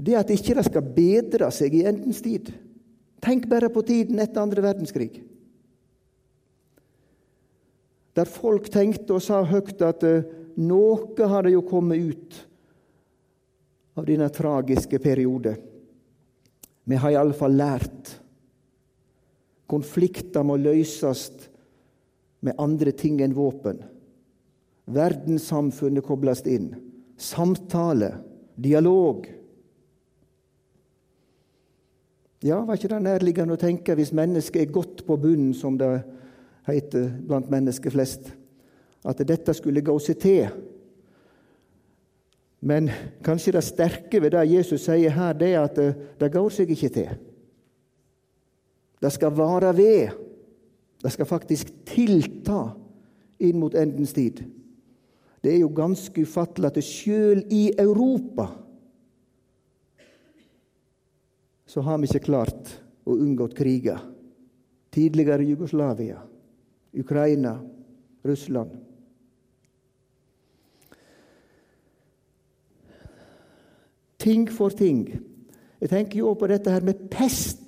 det 0.01 0.15
er 0.15 0.21
at 0.23 0.31
ikke 0.33 0.55
det 0.57 0.63
skal 0.69 0.93
bedre 0.95 1.49
seg 1.53 1.75
i 1.77 1.83
endens 1.89 2.21
tid. 2.23 2.47
Tenk 3.21 3.49
bare 3.51 3.69
på 3.69 3.83
tiden 3.85 4.21
etter 4.23 4.41
andre 4.41 4.63
verdenskrig. 4.65 5.19
Der 8.15 8.27
folk 8.27 8.69
tenkte 8.71 9.17
og 9.17 9.23
sa 9.23 9.43
høyt 9.47 9.83
at 9.85 10.03
eh, 10.07 10.25
noe 10.59 11.27
hadde 11.31 11.53
jo 11.53 11.61
kommet 11.67 12.01
ut 12.11 12.39
av 13.99 14.07
denne 14.07 14.27
tragiske 14.33 14.99
periode. 15.03 15.53
Vi 16.83 16.97
har 16.99 17.13
iallfall 17.13 17.55
lært. 17.55 18.15
Konflikter 19.69 20.43
må 20.43 20.57
løses 20.59 21.29
med 22.41 22.57
andre 22.61 22.93
ting 22.97 23.21
enn 23.21 23.35
våpen. 23.37 23.81
Verdenssamfunnet 24.91 26.05
kobles 26.05 26.43
inn. 26.49 26.73
Samtale, 27.21 28.15
dialog. 28.57 29.27
Ja, 32.41 32.63
var 32.65 32.79
ikke 32.79 32.89
det 32.95 33.03
nærliggende 33.05 33.53
å 33.53 33.61
tenke 33.61 33.93
hvis 33.97 34.15
mennesket 34.17 34.63
er 34.63 34.73
godt 34.73 35.05
på 35.05 35.17
bunnen, 35.21 35.53
som 35.53 35.77
det 35.77 35.99
heter 36.65 37.11
blant 37.27 37.51
mennesker 37.53 37.93
flest, 37.93 38.31
at 39.05 39.21
dette 39.29 39.53
skulle 39.57 39.85
gå 39.85 39.93
seg 40.01 40.17
til? 40.21 40.47
Men 42.61 42.89
kanskje 43.25 43.55
det 43.55 43.63
sterke 43.65 44.21
ved 44.21 44.33
det 44.33 44.47
Jesus 44.49 44.85
sier 44.85 45.13
her, 45.13 45.37
det 45.37 45.53
er 45.53 45.63
at 45.65 45.77
det 46.21 46.33
går 46.33 46.49
seg 46.53 46.73
ikke 46.73 46.91
til. 46.93 47.13
Det 49.01 49.09
skal 49.13 49.33
vare 49.33 49.71
ved. 49.77 50.11
Det 51.01 51.09
skal 51.09 51.29
faktisk 51.29 51.71
tilta 51.89 52.71
inn 53.41 53.59
mot 53.59 53.75
endens 53.75 54.13
tid. 54.13 54.43
Det 55.41 55.55
er 55.55 55.63
jo 55.63 55.71
ganske 55.73 56.21
ufattelig 56.21 56.69
at 56.69 56.77
det 56.77 56.85
sjøl 56.85 57.41
i 57.49 57.71
Europa 57.79 58.51
så 61.71 61.81
har 61.81 62.01
vi 62.01 62.09
ikke 62.09 62.25
klart 62.25 62.73
å 63.07 63.15
unngå 63.15 63.47
kriger. 63.55 64.01
Tidligere 64.91 65.45
Jugoslavia, 65.47 66.17
Ukraina, 66.99 67.53
Russland. 68.27 68.73
Ting 74.19 74.49
for 74.51 74.75
ting. 74.75 75.05
Jeg 75.79 75.89
tenker 75.89 76.19
jo 76.19 76.33
på 76.35 76.51
dette 76.51 76.75
her 76.75 76.83
med 76.85 77.07
pest, 77.09 77.60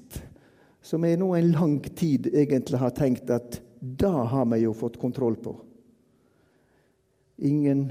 som 0.94 1.02
jeg 1.08 1.18
nå 1.18 1.32
en 1.34 1.48
lang 1.56 1.80
tid 1.98 2.28
egentlig 2.30 2.78
har 2.78 2.92
tenkt 2.94 3.32
at 3.34 3.56
da 3.82 4.12
har 4.30 4.46
vi 4.52 4.60
jo 4.62 4.76
fått 4.78 5.00
kontroll 5.02 5.40
på. 5.42 5.56
Ingen 7.50 7.88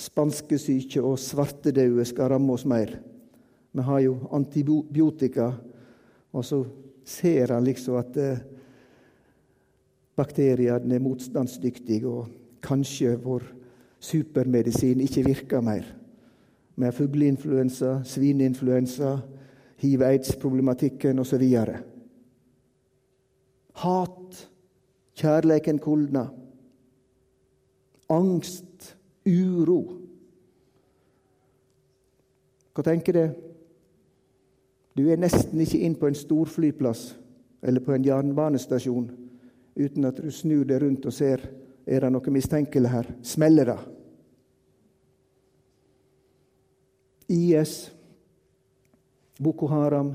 spanskesyke 0.00 1.02
og 1.04 1.20
svartedaue 1.20 2.08
skal 2.08 2.32
ramme 2.32 2.56
oss 2.56 2.64
mer. 2.64 2.96
Vi 3.76 3.84
har 3.84 4.00
jo 4.06 4.16
antibiotika, 4.32 5.50
og 6.32 6.48
så 6.48 6.64
ser 7.04 7.52
han 7.52 7.68
liksom 7.68 8.00
at 8.00 8.16
eh, 8.16 8.42
bakteriene 10.16 10.96
er 10.96 11.04
motstandsdyktige, 11.04 12.08
og 12.08 12.32
kanskje 12.64 13.18
vår 13.20 13.50
supermedisin 14.00 15.04
ikke 15.04 15.28
virker 15.28 15.60
mer. 15.60 15.92
Vi 16.72 16.88
har 16.88 16.96
fugleinfluensa, 16.96 17.98
svineinfluensa, 18.08 19.18
hiv-aids-problematikken 19.84 21.20
osv. 21.20 21.50
Hat, 23.82 24.50
kjærleiken 25.18 25.78
kuldner. 25.82 26.30
Angst, 28.08 28.96
uro. 29.26 29.80
Hva 32.74 32.84
tenker 32.86 33.16
du? 33.16 33.24
Du 34.94 35.08
er 35.10 35.18
nesten 35.18 35.60
ikke 35.62 35.80
inn 35.82 35.96
på 35.98 36.06
en 36.06 36.18
storflyplass 36.18 37.14
eller 37.64 37.82
på 37.82 37.94
en 37.94 38.04
jernbanestasjon 38.06 39.08
uten 39.74 40.06
at 40.06 40.20
du 40.22 40.30
snur 40.30 40.66
deg 40.68 40.82
rundt 40.84 41.06
og 41.08 41.14
ser 41.14 41.42
er 41.84 42.04
det 42.04 42.10
noe 42.14 42.32
mistenkelig 42.32 42.90
her. 42.92 43.08
Smeller 43.26 43.72
det? 43.72 43.80
IS, 47.34 47.90
Boko 49.40 49.66
Haram, 49.66 50.14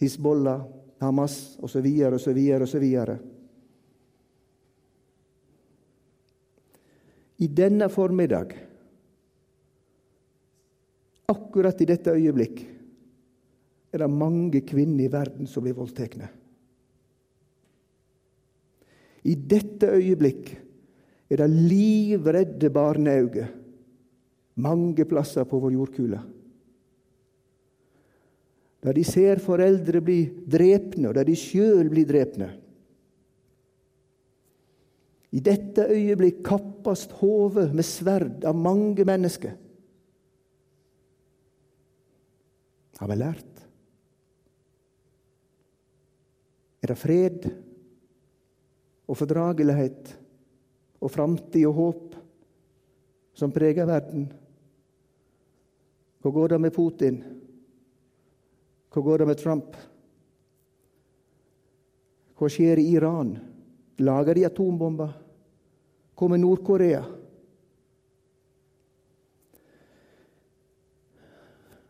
Hizbollah, 0.00 0.66
Hamas 1.00 1.58
osv. 1.62 1.86
osv. 2.14 2.38
osv. 2.62 2.86
I 7.38 7.46
denne 7.46 7.88
formiddag, 7.88 8.56
akkurat 11.28 11.80
i 11.80 11.86
dette 11.86 12.16
øyeblikk, 12.16 12.64
er 13.92 14.02
det 14.02 14.10
mange 14.10 14.60
kvinner 14.66 15.04
i 15.04 15.12
verden 15.12 15.46
som 15.46 15.62
blir 15.64 15.76
voldtatt. 15.76 16.18
I 19.24 19.34
dette 19.34 19.92
øyeblikk 19.94 20.50
er 21.30 21.42
det 21.42 21.48
livredde 21.52 22.70
barneauge 22.72 23.46
mange 24.58 25.04
plasser 25.06 25.46
på 25.46 25.60
vår 25.62 25.76
jordkule. 25.76 26.20
Der 28.84 28.94
de 28.94 29.04
ser 29.04 29.42
foreldre 29.42 30.00
bli 30.04 30.20
drepne, 30.46 31.10
og 31.10 31.16
der 31.18 31.26
de 31.26 31.36
sjøl 31.36 31.90
blir 31.90 32.06
drepne. 32.06 32.52
I 35.34 35.42
dette 35.44 35.84
øyeblikk 35.92 36.40
kappes 36.46 37.04
hodet 37.18 37.68
med 37.76 37.84
sverd 37.84 38.46
av 38.48 38.56
mange 38.56 39.04
mennesker. 39.04 39.56
Har 42.98 43.10
vi 43.10 43.18
lært? 43.18 43.58
er 46.82 46.92
det 46.92 46.98
fred 47.00 47.46
og 49.08 49.16
fordragelighet 49.18 50.12
og 51.02 51.12
framtid 51.12 51.66
og 51.68 51.74
håp 51.78 52.16
som 53.38 53.52
preger 53.54 53.86
verden. 53.88 54.26
Hva 56.22 56.32
går 56.34 56.54
det 56.54 56.60
med 56.62 56.74
Putin? 56.74 57.20
Hva 58.88 59.04
går 59.04 59.20
det 59.20 59.28
med 59.28 59.40
Trump? 59.40 59.76
Hva 62.38 62.50
skjer 62.50 62.80
i 62.80 62.90
Iran? 62.94 63.34
Lager 64.00 64.38
de 64.38 64.46
atombomber? 64.46 65.14
Hva 66.18 66.28
med 66.30 66.42
Nord-Korea? 66.42 67.02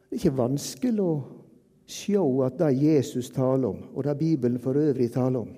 Det 0.09 0.17
er 0.17 0.21
ikke 0.23 0.39
vanskelig 0.41 1.05
å 1.05 1.13
se 1.89 2.17
at 2.45 2.59
det 2.61 2.75
Jesus 2.81 3.31
taler 3.33 3.71
om, 3.71 3.81
og 3.95 4.05
det 4.05 4.19
Bibelen 4.21 4.61
for 4.61 4.77
øvrig 4.77 5.11
taler 5.13 5.45
om, 5.45 5.51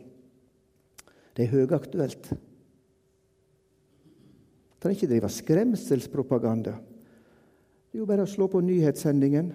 det 1.35 1.47
er 1.47 1.55
høyaktuelt. 1.55 2.31
Trenger 4.81 4.97
ikke 4.97 5.11
drive 5.11 5.31
skremselspropaganda. 5.33 6.75
Det 7.91 7.99
er 7.99 8.03
jo 8.03 8.09
bare 8.09 8.25
å 8.25 8.31
slå 8.31 8.47
på 8.51 8.63
nyhetssendingen, 8.65 9.53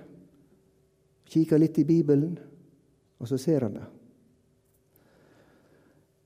kikke 1.29 1.59
litt 1.59 1.77
i 1.81 1.87
Bibelen, 1.87 2.37
og 3.19 3.29
så 3.29 3.37
ser 3.41 3.67
han 3.67 3.77
det. 3.77 3.85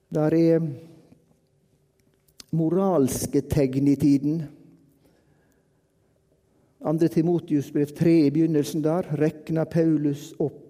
Der 0.09 0.33
er 0.33 0.63
moralske 2.57 3.43
tegn 3.45 3.87
i 3.91 3.95
tiden. 3.99 4.39
Andre 6.89 7.09
Timotius 7.11 7.69
brev 7.71 7.91
3 7.93 8.15
i 8.25 8.31
begynnelsen 8.33 8.81
der 8.83 9.05
rekner 9.19 9.69
Paulus 9.69 10.31
opp 10.39 10.69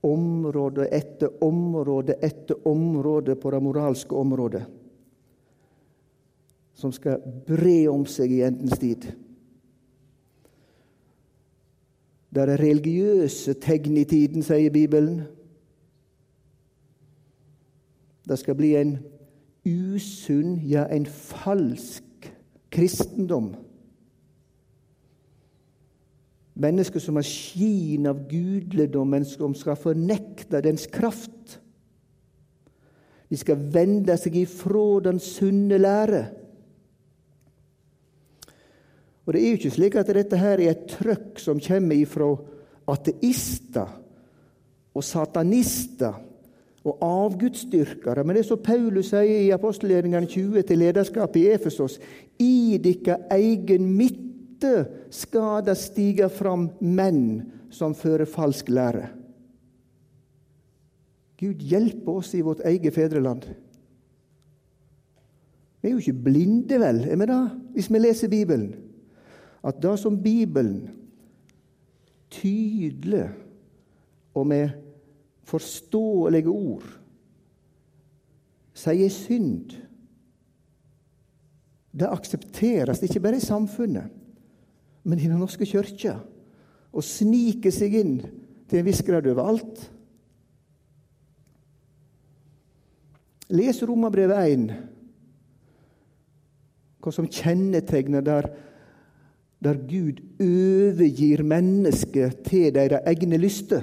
område 0.00 0.86
etter 0.88 1.42
område 1.44 2.16
etter 2.24 2.68
område 2.68 3.36
på 3.36 3.50
det 3.50 3.60
moralske 3.62 4.16
området, 4.16 4.62
som 6.74 6.92
skal 6.92 7.20
bre 7.46 7.82
om 7.92 8.06
seg 8.08 8.32
i 8.32 8.44
endens 8.46 8.80
tid. 8.80 9.10
Det 12.30 12.42
er 12.42 12.62
religiøse 12.62 13.56
tegn 13.58 13.96
i 13.96 14.04
tiden, 14.04 14.42
sier 14.46 14.70
Bibelen. 14.70 15.24
Det 18.28 18.38
skal 18.38 18.54
bli 18.54 18.76
en 18.78 18.98
usunn, 19.66 20.60
ja, 20.70 20.86
en 20.94 21.06
falsk 21.06 22.30
kristendom 22.70 23.50
Mennesker 26.60 27.00
som 27.00 27.16
har 27.16 27.24
skin 27.24 28.08
av 28.10 28.24
gudedommen, 28.28 29.24
som 29.24 29.54
skal 29.56 29.78
fornekte 29.80 30.60
dens 30.64 30.86
kraft. 30.90 31.56
De 33.30 33.38
skal 33.38 33.62
vende 33.72 34.16
seg 34.18 34.40
ifra 34.42 35.00
den 35.06 35.20
sunne 35.22 35.78
lære. 35.80 36.24
Og 39.30 39.34
Det 39.34 39.42
er 39.44 39.52
jo 39.52 39.58
ikke 39.60 39.70
slik 39.70 39.94
at 39.94 40.08
dette 40.10 40.38
her 40.40 40.58
er 40.58 40.72
et 40.72 40.88
trøkk 40.90 41.36
som 41.38 41.60
kommer 41.62 41.94
ifra 41.94 42.32
ateister 42.90 43.92
og 44.90 45.04
satanister 45.06 46.16
og 46.82 47.04
avgudsdyrkere. 47.06 48.24
Men 48.26 48.40
det 48.40 48.42
som 48.48 48.58
Paulus 48.58 49.12
sier 49.12 49.44
i 49.44 49.52
apostelgjerningene 49.54 50.26
20 50.26 50.66
til 50.66 50.82
lederskapet 50.82 51.44
i 51.44 51.52
Efesos. 51.54 52.00
I 52.42 52.80
dikka 52.82 53.20
egen 53.38 53.86
midte 53.94 54.74
skal 55.14 55.62
det 55.62 55.78
stige 55.78 56.26
fram 56.34 56.66
menn 56.82 57.52
som 57.70 57.94
fører 57.94 58.26
falsk 58.26 58.74
lære. 58.74 59.06
Gud 61.38 61.62
hjelpe 61.62 62.18
oss 62.18 62.34
i 62.34 62.42
vårt 62.42 62.66
eget 62.66 62.98
fedreland. 62.98 63.46
Vi 65.78 65.88
er 65.88 65.94
jo 65.94 66.02
ikke 66.02 66.26
blinde, 66.26 66.82
vel, 66.82 67.04
er 67.06 67.16
vi 67.16 67.34
det, 67.36 67.42
hvis 67.78 67.94
vi 67.94 68.08
leser 68.08 68.38
Bibelen? 68.38 68.89
At 69.60 69.82
det 69.82 69.96
som 70.00 70.16
Bibelen 70.22 70.88
tydelig 72.30 73.28
og 74.34 74.46
med 74.46 74.70
forståelige 75.50 76.48
ord 76.48 76.86
sier 78.80 79.10
synd, 79.12 79.74
det 81.90 82.06
aksepteres 82.08 83.02
ikke 83.02 83.20
bare 83.20 83.40
i 83.40 83.44
samfunnet, 83.44 84.06
men 85.02 85.18
i 85.18 85.26
Den 85.26 85.40
norske 85.42 85.66
kirke, 85.66 86.14
og 86.92 87.04
sniker 87.04 87.74
seg 87.74 87.96
inn 87.98 88.14
til 88.70 88.80
en 88.80 88.86
viss 88.86 89.02
grad 89.04 89.26
overalt. 89.26 89.82
Les 93.50 93.82
Romerbrevet 93.82 94.54
1, 94.54 94.66
hva 97.02 97.12
som 97.12 97.26
kjennetegner 97.26 98.22
der 98.22 98.48
der 99.60 99.76
Gud 99.76 100.20
overgir 100.40 101.42
mennesket 101.44 102.38
til 102.46 102.74
deres 102.74 103.02
egne 103.06 103.36
lyster. 103.36 103.82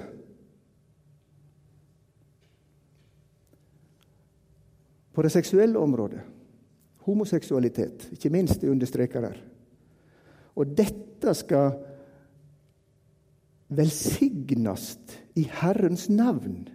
På 5.13 5.21
det 5.25 5.31
seksuelle 5.33 5.79
området 5.79 6.21
homoseksualitet, 7.07 8.09
ikke 8.11 8.29
minst, 8.29 8.63
er 8.63 8.71
understreker 8.71 9.23
der. 9.23 9.37
Og 10.59 10.73
dette 10.77 11.33
skal 11.37 11.77
velsignes 13.69 14.97
i 15.35 15.45
Herrens 15.61 16.09
navn, 16.09 16.67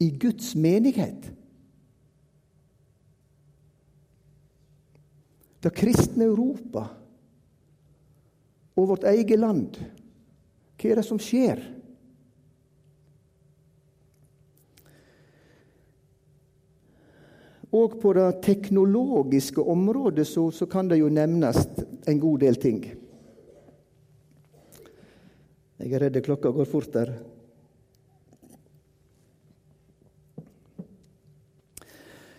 i 0.00 0.10
Guds 0.20 0.54
menighet. 0.54 1.32
Det 5.64 5.72
kristne 5.74 6.28
Europa 6.28 6.84
og 8.74 8.88
vårt 8.90 9.06
eget 9.06 9.38
land. 9.38 9.78
Hva 10.74 10.90
er 10.90 11.00
det 11.00 11.06
som 11.06 11.20
skjer? 11.22 11.62
Og 17.74 17.96
på 17.98 18.12
det 18.14 18.26
teknologiske 18.44 19.60
området 19.60 20.26
så, 20.30 20.50
så, 20.54 20.66
kan 20.70 20.88
det 20.90 21.00
jo 21.00 21.08
nevnes 21.10 21.58
en 22.06 22.20
god 22.22 22.44
del 22.44 22.58
ting. 22.62 22.84
Jeg 25.82 25.90
er 25.90 26.04
redd 26.04 26.20
klokka 26.22 26.52
går 26.54 26.68
fort 26.70 26.92
der. 26.94 27.10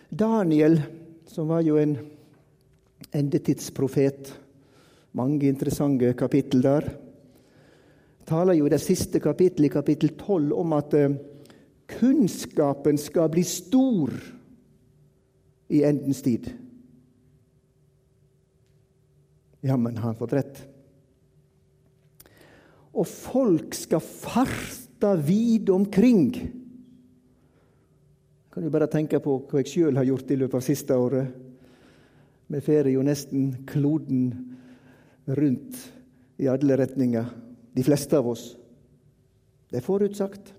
Daniel, 0.08 0.80
som 1.28 1.52
var 1.52 1.60
jo 1.66 1.76
en 1.76 1.98
endetidsprofet 3.12 4.32
mange 5.16 5.48
interessante 5.48 6.12
kapittel 6.18 6.62
der. 6.62 6.90
taler 8.26 8.58
jo 8.58 8.68
det 8.68 8.80
siste 8.82 9.20
kapittelet, 9.22 9.72
kapittel 9.72 10.10
12, 10.18 10.52
om 10.52 10.72
at 10.72 10.94
eh, 10.94 11.14
kunnskapen 11.86 12.98
skal 12.98 13.30
bli 13.30 13.44
stor 13.46 14.10
i 15.70 15.84
endens 15.86 16.22
tid. 16.22 16.48
Jammen 19.62 19.96
har 19.96 20.10
han 20.10 20.18
fått 20.18 20.34
rett. 20.34 20.58
Og 22.92 23.06
folk 23.06 23.74
skal 23.74 24.02
farte 24.02 25.14
vid 25.22 25.70
omkring. 25.70 26.34
Kan 28.50 28.64
du 28.64 28.70
bare 28.74 28.90
tenke 28.90 29.20
på 29.22 29.38
hva 29.38 29.62
jeg 29.62 29.70
sjøl 29.70 29.96
har 30.00 30.08
gjort 30.08 30.30
i 30.30 30.38
løpet 30.42 30.58
av 30.58 30.66
siste 30.66 30.98
året. 30.98 31.30
Vi 32.50 32.60
fer 32.62 32.90
jo 32.90 33.06
nesten 33.06 33.52
kloden 33.68 34.55
rundt 35.26 35.78
i 36.38 36.48
alle 36.48 36.76
retninger, 36.78 37.26
de 37.76 37.84
fleste 37.84 38.18
av 38.18 38.28
oss. 38.28 38.50
Det 39.70 39.80
er 39.80 39.84
forutsagt. 39.84 40.52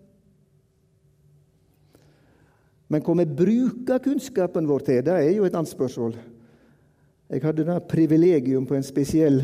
Men 2.88 3.04
hva 3.04 3.16
vi 3.20 3.28
bruker 3.42 4.04
kunnskapen 4.04 4.68
vår 4.68 4.86
til, 4.88 5.04
det 5.06 5.16
er 5.16 5.32
jo 5.36 5.48
et 5.48 5.56
annet 5.56 5.72
spørsmål. 5.72 6.16
Jeg 7.28 7.44
hadde 7.44 7.66
da 7.68 7.82
privilegium 7.84 8.68
på 8.68 8.78
en 8.78 8.86
spesiell 8.88 9.42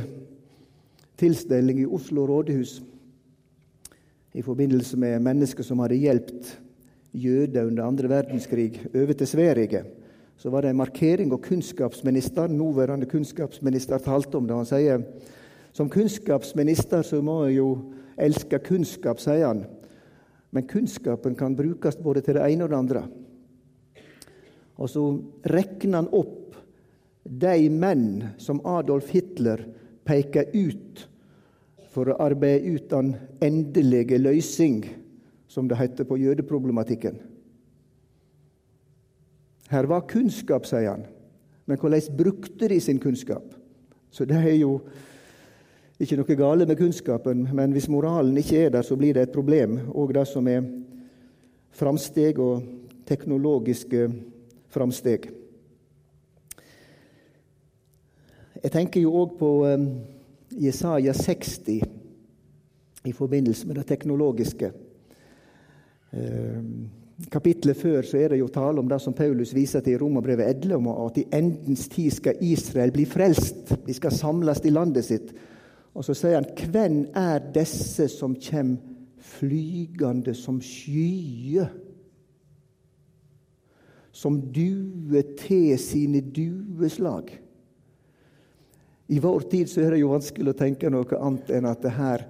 tilstelning 1.20 1.84
i 1.84 1.90
Oslo 1.90 2.26
rådhus 2.28 2.78
i 4.34 4.42
forbindelse 4.42 4.98
med 4.98 5.22
mennesker 5.22 5.66
som 5.68 5.84
hadde 5.84 6.00
hjulpet 6.00 6.54
jøder 7.14 7.68
under 7.68 7.86
andre 7.86 8.10
verdenskrig 8.10 8.80
over 8.96 9.14
til 9.14 9.30
Sverige 9.30 9.84
så 10.44 10.50
var 10.50 10.62
det 10.62 10.74
en 10.74 10.76
markering, 10.82 11.30
og 11.32 11.40
kunnskapsministeren, 11.46 12.58
nåværende 12.58 13.08
kunnskapsminister 13.08 14.02
talte 14.04 14.36
om 14.36 14.48
det. 14.48 14.58
Han 14.58 14.68
sier 14.68 15.06
som 15.72 15.88
kunnskapsminister 15.90 17.06
så 17.08 17.22
må 17.24 17.38
jeg 17.46 17.62
jo 17.62 17.70
elske 18.20 18.60
kunnskap, 18.66 19.24
sier 19.24 19.46
han. 19.48 19.64
Men 20.52 20.68
kunnskapen 20.68 21.40
kan 21.40 21.56
brukes 21.56 21.96
både 21.96 22.26
til 22.26 22.36
det 22.36 22.44
ene 22.44 22.68
og 22.68 22.74
det 22.74 22.82
andre. 22.82 23.06
Og 24.84 24.92
så 24.92 25.08
regner 25.48 26.02
han 26.02 26.12
opp 26.12 26.60
de 27.24 27.70
menn 27.72 28.36
som 28.36 28.60
Adolf 28.68 29.16
Hitler 29.16 29.64
peker 30.04 30.52
ut 30.52 31.08
for 31.96 32.12
å 32.12 32.20
arbeide 32.20 32.68
ut 32.68 32.92
den 32.92 33.16
endelige 33.40 34.20
løsning, 34.20 34.82
som 35.48 35.72
det 35.72 35.80
heter 35.80 36.04
på 36.04 36.20
jødeproblematikken. 36.20 37.32
Her 39.74 39.90
var 39.90 40.06
kunnskap, 40.06 40.68
sier 40.70 40.92
han. 40.92 41.08
Men 41.66 41.80
hvordan 41.82 42.18
brukte 42.18 42.68
de 42.70 42.80
sin 42.82 43.00
kunnskap? 43.02 43.56
Så 44.12 44.26
det 44.30 44.38
er 44.38 44.60
jo 44.60 44.76
ikke 46.00 46.20
noe 46.20 46.36
gale 46.38 46.68
med 46.70 46.78
kunnskapen, 46.78 47.48
men 47.56 47.74
hvis 47.74 47.90
moralen 47.90 48.38
ikke 48.38 48.66
er 48.66 48.74
der, 48.76 48.86
så 48.86 48.98
blir 49.00 49.16
det 49.18 49.24
et 49.28 49.34
problem. 49.34 49.80
Og 49.96 50.14
det 50.14 50.28
som 50.30 50.48
er 50.48 50.68
framsteg 51.74 52.38
og 52.44 52.62
teknologiske 53.10 54.12
framsteg. 54.74 55.32
Jeg 58.64 58.72
tenker 58.72 59.02
jo 59.02 59.16
òg 59.24 59.34
på 59.40 59.50
um, 59.66 59.88
Jesaja 60.62 61.14
60 61.18 61.82
i 63.04 63.12
forbindelse 63.12 63.68
med 63.68 63.82
det 63.82 63.88
teknologiske. 63.90 64.70
Kapittelet 67.32 67.78
før 67.78 68.06
så 68.06 68.20
er 68.20 68.34
det 68.34 68.40
jo 68.42 68.50
tale 68.52 68.82
om 68.82 68.90
det 68.90 69.00
som 69.02 69.16
Paulus 69.16 69.54
viser 69.56 69.84
til 69.84 69.96
i 69.96 70.00
Romerbrevet 70.02 70.64
11, 70.66 70.76
om 70.76 70.90
at 71.06 71.20
i 71.22 71.28
endens 71.36 71.88
tid 71.92 72.12
skal 72.12 72.42
Israel 72.44 72.92
bli 72.92 73.06
frelst. 73.10 73.76
De 73.86 73.94
skal 73.96 74.16
samles 74.16 74.64
i 74.66 74.74
landet 74.74 75.08
sitt. 75.08 75.34
Og 75.94 76.06
så 76.06 76.16
sier 76.18 76.40
han, 76.40 76.50
hvem 76.74 77.00
er 77.18 77.44
disse 77.54 78.08
som 78.12 78.36
kjem 78.36 78.76
flygende 79.38 80.34
som 80.38 80.60
skyer? 80.64 81.70
Som 84.14 84.40
duer 84.54 85.34
til 85.40 85.78
sine 85.82 86.22
dueslag. 86.34 87.32
I 89.14 89.20
vår 89.22 89.46
tid 89.52 89.70
så 89.70 89.84
er 89.84 89.94
det 89.94 90.02
jo 90.02 90.14
vanskelig 90.14 90.54
å 90.54 90.58
tenke 90.58 90.90
noe 90.90 91.20
annet 91.20 91.52
enn 91.54 91.70
at 91.70 91.86
her, 91.94 92.26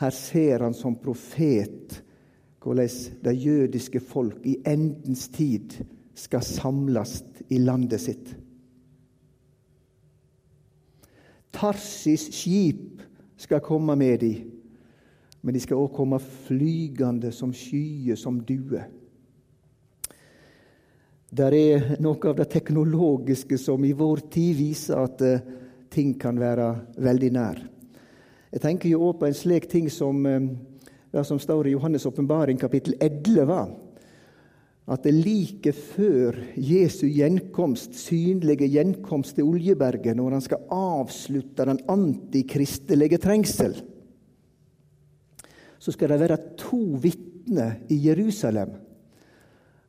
her 0.00 0.14
ser 0.14 0.64
han 0.64 0.76
som 0.76 0.96
profet 0.96 2.03
hvordan 2.64 2.88
det 3.24 3.34
jødiske 3.36 4.00
folk 4.00 4.46
i 4.46 4.56
endens 4.66 5.28
tid 5.28 5.76
skal 6.14 6.42
samles 6.42 7.22
i 7.52 7.58
landet 7.58 8.00
sitt. 8.00 8.32
Tarsis 11.52 12.30
skip 12.32 13.02
skal 13.36 13.60
komme 13.60 13.96
med 13.96 14.18
dem, 14.24 14.50
men 15.42 15.54
de 15.54 15.60
skal 15.60 15.76
òg 15.76 15.92
komme 15.92 16.18
flygende 16.18 17.30
som 17.36 17.52
skyer, 17.52 18.16
som 18.16 18.40
duer. 18.40 18.88
Der 21.34 21.52
er 21.52 21.96
noe 22.00 22.30
av 22.30 22.38
det 22.38 22.48
teknologiske 22.54 23.58
som 23.58 23.84
i 23.84 23.92
vår 23.92 24.24
tid 24.32 24.54
viser 24.56 25.02
at 25.02 25.22
uh, 25.22 25.40
ting 25.90 26.14
kan 26.18 26.38
være 26.40 26.68
veldig 27.02 27.30
nær. 27.34 27.58
Jeg 28.54 28.62
tenker 28.62 28.88
jo 28.88 29.08
òg 29.08 29.18
på 29.20 29.28
en 29.28 29.36
slik 29.36 29.66
ting 29.70 29.90
som 29.90 30.22
uh, 30.24 30.38
det 31.14 31.24
som 31.24 31.38
står 31.38 31.68
i 31.68 31.74
Johannes' 31.74 32.06
åpenbaring, 32.06 32.58
kapittel 32.58 32.94
11. 33.00 33.66
at 34.84 35.02
det 35.06 35.12
like 35.14 35.72
før 35.72 36.36
Jesu 36.60 37.06
gjenkomst, 37.06 37.94
synlige 37.96 38.66
gjenkomst 38.68 39.38
til 39.38 39.46
Oljeberget, 39.48 40.16
når 40.18 40.34
han 40.36 40.42
skal 40.44 40.66
avslutte 40.74 41.64
den 41.64 41.78
antikristelige 41.88 43.20
trengsel, 43.22 43.78
så 45.78 45.94
skal 45.94 46.12
det 46.12 46.20
være 46.20 46.40
to 46.60 46.82
vitner 47.00 47.78
i 47.88 48.00
Jerusalem. 48.08 48.74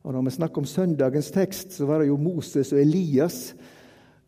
Og 0.06 0.14
Når 0.14 0.22
vi 0.22 0.36
snakker 0.38 0.62
om 0.62 0.70
søndagens 0.70 1.30
tekst, 1.34 1.72
så 1.72 1.86
var 1.86 1.98
det 1.98 2.08
jo 2.08 2.16
Moses 2.16 2.72
og 2.72 2.80
Elias 2.80 3.54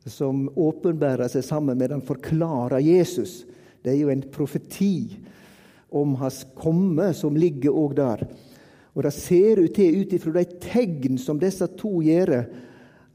som 0.06 0.48
åpenbærer 0.50 1.30
seg 1.30 1.46
sammen 1.46 1.78
med 1.78 1.94
den 1.94 2.02
forklara 2.02 2.82
Jesus. 2.82 3.44
Det 3.84 3.94
er 3.94 4.00
jo 4.02 4.10
en 4.10 4.26
profeti 4.32 5.14
om 5.90 6.14
hans 6.20 6.44
komme 6.58 7.12
som 7.16 7.36
ligger 7.36 7.76
òg 7.76 7.96
der. 7.98 8.24
Og 8.96 9.04
det 9.06 9.14
ser 9.14 9.60
ut 9.62 9.74
til, 9.76 10.00
ut 10.02 10.14
ifra 10.16 10.40
de 10.40 10.58
tegn 10.62 11.18
som 11.20 11.38
disse 11.40 11.66
to 11.78 12.00
gjør, 12.04 12.42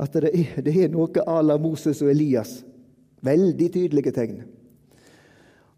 at 0.02 0.16
det 0.16 0.32
er, 0.32 0.62
det 0.66 0.74
er 0.74 0.94
noe 0.94 1.26
à 1.28 1.42
la 1.44 1.58
Moses 1.62 2.02
og 2.02 2.12
Elias. 2.14 2.62
Veldig 3.24 3.70
tydelige 3.72 4.14
tegn. 4.16 4.42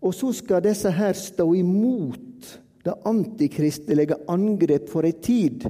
Og 0.05 0.13
så 0.13 0.31
skal 0.38 0.63
disse 0.65 0.91
her 0.93 1.17
stå 1.17 1.47
imot 1.58 2.53
det 2.86 2.93
antikristelige 3.10 4.19
angrep 4.29 4.89
for 4.91 5.08
ei 5.08 5.15
tid. 5.17 5.65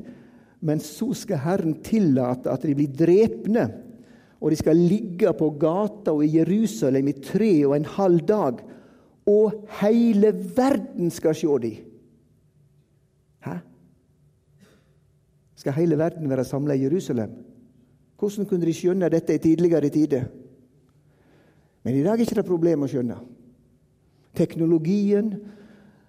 Men 0.65 0.81
så 0.83 1.13
skal 1.15 1.43
Herren 1.43 1.77
tillate 1.85 2.51
at 2.51 2.65
de 2.67 2.75
blir 2.75 2.91
drepne. 2.91 3.69
Og 4.43 4.51
de 4.51 4.59
skal 4.59 4.77
ligge 4.77 5.31
på 5.37 5.49
gata 5.61 6.13
og 6.13 6.25
i 6.25 6.33
Jerusalem 6.35 7.07
i 7.09 7.19
tre 7.23 7.53
og 7.67 7.77
en 7.77 7.87
halv 7.95 8.25
dag. 8.27 8.59
Og 9.25 9.65
hele 9.81 10.29
verden 10.55 11.09
skal 11.11 11.35
se 11.35 11.47
dem. 11.61 11.91
Hæ? 13.45 13.57
Skal 15.55 15.73
hele 15.73 15.97
verden 15.97 16.29
være 16.29 16.45
samla 16.45 16.73
i 16.73 16.83
Jerusalem? 16.83 17.31
Hvordan 18.19 18.45
kunne 18.45 18.65
de 18.65 18.73
skjønne 18.73 19.09
dette 19.09 19.35
i 19.35 19.41
tidligere 19.41 19.89
tider? 19.89 20.27
Men 21.83 21.95
i 21.95 22.03
dag 22.03 22.13
er 22.13 22.17
det 22.17 22.27
ikke 22.27 22.39
det 22.41 22.47
problem 22.47 22.85
å 22.85 22.89
skjønne. 22.89 23.17
Teknologien 24.35 25.33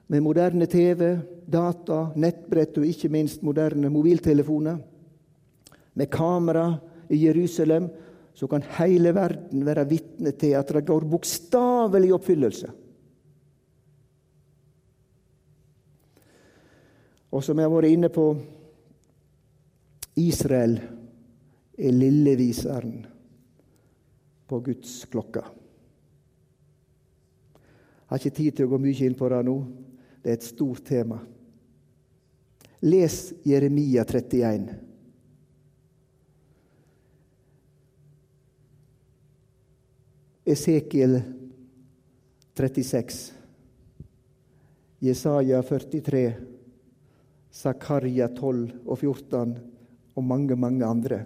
med 0.08 0.22
moderne 0.22 0.66
TV, 0.70 1.16
data, 1.46 2.06
nettbrett 2.16 2.78
og 2.78 2.86
ikke 2.86 3.10
minst 3.12 3.42
moderne 3.42 3.90
mobiltelefoner. 3.92 4.78
Med 5.96 6.10
kamera 6.12 6.68
i 7.10 7.22
Jerusalem 7.26 7.88
så 8.36 8.48
kan 8.50 8.64
hele 8.78 9.14
verden 9.16 9.64
være 9.66 9.86
vitne 9.88 10.32
til 10.36 10.56
at 10.58 10.68
det 10.74 10.84
går 10.86 11.06
bokstavelig 11.10 12.12
oppfyllelse. 12.14 12.72
Og 17.36 17.44
som 17.44 17.58
jeg 17.60 17.68
har 17.68 17.74
vært 17.74 17.92
inne 17.92 18.08
på 18.08 18.30
Israel 20.16 20.78
er 21.76 21.92
lilleviseren 21.92 23.02
på 24.48 24.60
Guds 24.64 25.02
klokka. 25.12 25.42
Jeg 27.52 28.08
har 28.08 28.22
ikke 28.22 28.36
tid 28.38 28.56
til 28.56 28.70
å 28.70 28.72
gå 28.72 28.80
mye 28.80 29.04
inn 29.04 29.18
på 29.18 29.28
det 29.28 29.42
nå. 29.44 29.56
Det 30.22 30.32
er 30.32 30.38
et 30.38 30.48
stort 30.48 30.86
tema. 30.88 31.20
Les 32.88 33.18
Jeremia 33.44 34.06
31. 34.08 34.72
Esekiel 40.56 41.20
36. 42.56 43.22
Jesaja 45.04 45.60
43. 45.60 46.55
Zakaria 47.56 48.28
12 48.28 48.84
og 48.84 48.98
14 48.98 49.56
og 50.16 50.24
mange, 50.24 50.56
mange 50.56 50.84
andre. 50.84 51.22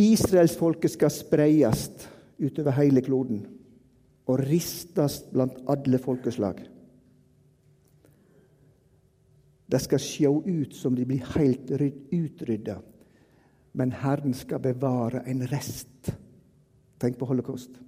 Israelsfolket 0.00 0.96
skal 0.96 1.12
spreies 1.12 1.84
utover 2.40 2.74
hele 2.80 3.02
kloden 3.04 3.44
og 4.26 4.40
ristes 4.48 5.20
blant 5.30 5.60
alle 5.70 6.00
folkeslag. 6.00 6.64
Det 9.70 9.80
skal 9.80 10.00
se 10.02 10.28
ut 10.28 10.74
som 10.76 10.96
de 10.96 11.06
blir 11.08 11.24
helt 11.34 11.70
utrydda, 12.12 12.78
men 13.74 13.94
Herren 14.02 14.34
skal 14.36 14.62
bevare 14.62 15.24
en 15.28 15.44
rest. 15.50 16.12
Tenk 17.00 17.18
på 17.18 17.28
holocaust. 17.28 17.83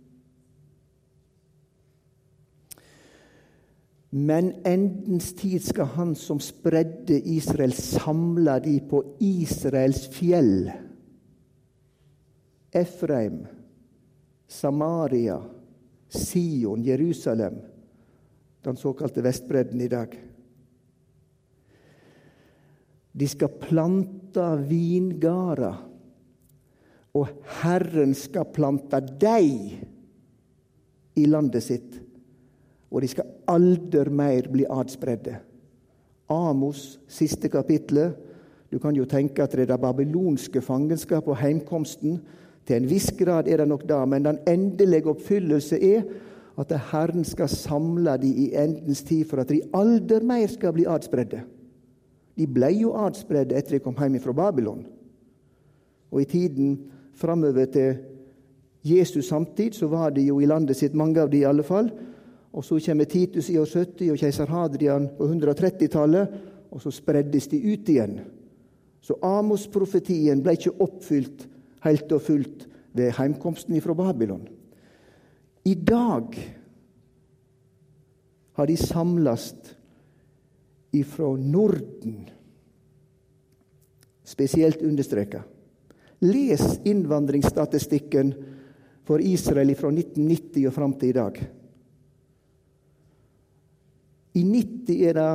Men 4.10 4.52
endens 4.64 5.32
tid 5.34 5.64
skal 5.66 5.90
han 5.96 6.14
som 6.14 6.38
spredde 6.40 7.18
Israel, 7.28 7.72
samle 7.74 8.58
de 8.64 8.78
på 8.86 9.02
Israels 9.20 10.06
fjell. 10.14 10.70
Efraim, 12.70 13.42
Samaria, 14.46 15.40
Sion, 16.08 16.84
Jerusalem. 16.84 17.58
Den 18.62 18.76
såkalte 18.76 19.22
Vestbredden 19.22 19.80
i 19.80 19.88
dag. 19.88 20.14
De 23.12 23.28
skal 23.28 23.48
plante 23.48 24.46
vingarder, 24.68 25.76
og 27.16 27.44
Herren 27.62 28.12
skal 28.14 28.50
plante 28.52 29.00
deg 29.00 29.46
i 31.16 31.24
landet 31.24 31.64
sitt 31.64 32.05
og 32.90 33.02
de 33.02 33.10
skal 33.10 33.30
aldri 33.50 34.10
mer 34.10 34.48
bli 34.52 34.66
adspredde. 34.70 35.36
Amos, 36.32 36.98
siste 37.08 37.48
kapittelet. 37.48 38.14
Du 38.70 38.78
kan 38.82 38.96
jo 38.96 39.06
tenke 39.06 39.42
at 39.42 39.52
det 39.54 39.66
er 39.66 39.72
det 39.74 39.80
babylonske 39.82 40.60
fangenskapet 40.62 41.34
og 41.34 41.40
heimkomsten. 41.40 42.20
Til 42.66 42.80
en 42.80 42.88
viss 42.90 43.12
grad 43.14 43.48
er 43.48 43.62
det 43.62 43.68
nok 43.70 43.84
da, 43.86 44.00
men 44.04 44.26
den 44.26 44.40
endelige 44.48 45.06
oppfyllelse 45.12 45.78
er 45.78 46.06
at 46.58 46.72
Herren 46.90 47.24
skal 47.24 47.50
samle 47.52 48.16
de 48.18 48.30
i 48.46 48.46
endens 48.56 49.04
tid 49.06 49.26
for 49.28 49.42
at 49.42 49.52
de 49.52 49.60
aldri 49.76 50.22
mer 50.24 50.48
skal 50.50 50.74
bli 50.74 50.86
adspredde. 50.88 51.42
De 52.36 52.46
ble 52.48 52.72
jo 52.74 52.94
adspredde 53.00 53.56
etter 53.56 53.76
de 53.76 53.84
kom 53.84 53.96
hjem 53.96 54.18
fra 54.20 54.34
Babylon. 54.36 54.82
Og 56.10 56.22
i 56.22 56.28
tiden 56.28 56.78
framover 57.16 57.68
til 57.72 57.96
Jesus 58.86 59.28
samtid 59.28 59.74
så 59.74 59.88
var 59.90 60.10
de 60.14 60.26
jo 60.28 60.40
i 60.40 60.48
landet 60.48 60.76
sitt, 60.78 60.94
mange 60.94 61.20
av 61.20 61.30
de 61.30 61.42
i 61.42 61.48
alle 61.48 61.64
fall, 61.66 61.90
og 62.56 62.64
Så 62.64 62.78
kommer 62.80 63.04
Titus 63.04 63.50
i 63.50 63.58
år 63.60 63.68
70 63.68 64.10
og 64.14 64.18
keiser 64.18 64.48
Hadrian 64.48 65.10
på 65.18 65.26
130-tallet, 65.28 66.36
og 66.72 66.80
så 66.80 66.90
spreddes 66.90 67.50
de 67.52 67.60
ut 67.60 67.88
igjen. 67.92 68.20
Så 69.04 69.18
Amos-profetien 69.22 70.40
ble 70.42 70.56
ikke 70.56 70.72
oppfylt 70.80 71.44
helt 71.84 72.12
og 72.16 72.22
fullt 72.24 72.64
ved 72.96 73.12
heimkomsten 73.18 73.76
fra 73.84 73.94
Babylon. 73.94 74.46
I 75.68 75.74
dag 75.74 76.38
har 78.56 78.66
de 78.66 78.76
samles 78.80 79.52
ifra 80.96 81.28
Norden, 81.36 82.24
spesielt 84.24 84.80
understreka. 84.82 85.42
Les 86.24 86.64
innvandringsstatistikken 86.88 88.32
for 89.04 89.20
Israel 89.20 89.74
fra 89.76 89.92
1990 89.92 90.66
og 90.66 90.74
fram 90.74 90.96
til 90.96 91.12
i 91.12 91.18
dag. 91.20 91.44
I 94.36 94.42
90 94.44 95.06
er 95.08 95.16
det 95.16 95.30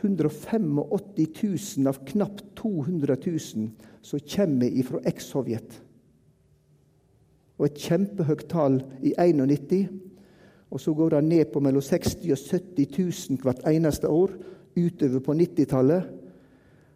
185 0.00 0.78
000 1.76 1.90
av 1.90 1.98
knapt 2.08 2.44
200 2.56 3.16
000 3.26 3.70
som 4.00 4.22
kommer 4.34 4.82
fra 4.88 5.02
eks-Sovjet. 5.10 5.74
Og 7.60 7.66
et 7.68 7.82
kjempehøyt 7.82 8.46
tall 8.48 8.80
i 9.04 9.12
91. 9.18 9.90
Og 10.70 10.80
så 10.80 10.94
går 10.96 11.12
det 11.12 11.24
ned 11.26 11.52
på 11.52 11.60
mellom 11.60 11.84
60 11.84 12.16
og 12.32 12.40
70 12.40 12.96
000 12.96 13.42
hvert 13.44 13.60
eneste 13.68 14.08
år 14.08 14.32
utover 14.78 15.20
på 15.20 15.36
90-tallet. 15.36 16.08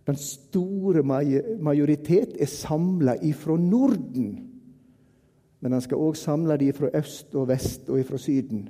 Den 0.06 0.16
store 0.20 1.02
majoritet 1.04 2.36
er 2.40 2.48
samla 2.48 3.18
ifra 3.24 3.56
Norden. 3.60 4.53
Men 5.64 5.72
han 5.72 5.80
skal 5.80 6.02
òg 6.04 6.16
samle 6.20 6.58
de 6.60 6.66
fra 6.76 6.90
øst 6.92 7.32
og 7.40 7.46
vest 7.48 7.88
og 7.88 8.02
fra 8.04 8.18
Syden. 8.20 8.66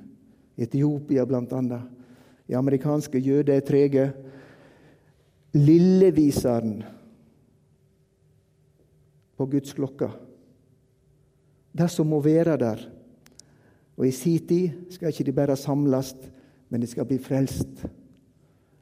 Etiopia 0.55 1.25
blant 1.27 1.51
annet. 1.51 1.89
De 2.47 2.55
amerikanske 2.55 3.19
jøder 3.19 3.57
er 3.57 3.65
trege. 3.67 4.05
Lilleviseren 5.51 6.85
på 9.35 9.47
Guds 9.51 9.75
klokka. 9.75 10.07
Det 11.75 11.89
som 11.91 12.07
må 12.07 12.21
være 12.23 12.55
der. 12.63 12.87
Og 13.97 14.07
i 14.07 14.15
si 14.15 14.37
tid 14.39 14.87
skal 14.95 15.11
ikke 15.11 15.27
de 15.27 15.35
bare 15.35 15.59
samles, 15.59 16.13
men 16.69 16.79
de 16.79 16.87
skal 16.87 17.07
bli 17.09 17.17
frelst. 17.19 17.83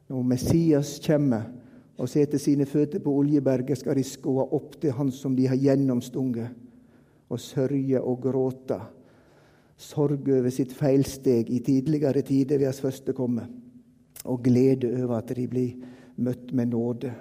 Når 0.09 0.21
Messias 0.21 0.99
kommer 1.01 1.49
og 1.97 2.09
setter 2.09 2.37
sine 2.37 2.69
føtter 2.69 3.01
på 3.01 3.09
Oljeberget, 3.09 3.79
skal 3.81 3.97
de 3.97 4.05
skåe 4.05 4.45
opp 4.53 4.77
til 4.81 4.93
Han 4.93 5.09
som 5.11 5.33
de 5.35 5.47
har 5.49 5.57
gjennomstunget 5.57 6.62
og 7.29 7.39
sørge 7.39 8.01
og 8.01 8.21
gråte. 8.21 8.79
Sorg 9.77 10.27
over 10.29 10.49
sitt 10.53 10.73
feilsteg 10.77 11.49
i 11.49 11.59
tidligere 11.59 12.21
tider 12.21 12.57
ved 12.57 12.71
hans 12.71 12.81
første 12.81 13.13
komme. 13.13 13.47
og 14.23 14.43
glede 14.43 15.03
over 15.03 15.17
at 15.17 15.35
de 15.35 15.47
blir 15.47 15.73
møtt 16.15 16.53
med 16.53 16.71
nåde 16.71 17.13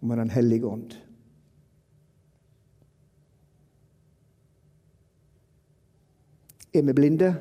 og 0.00 0.08
med 0.08 0.16
Den 0.16 0.30
hellige 0.30 0.66
ånd. 0.66 0.92
Er 6.74 6.82
vi 6.82 6.92
blinde? 6.92 7.34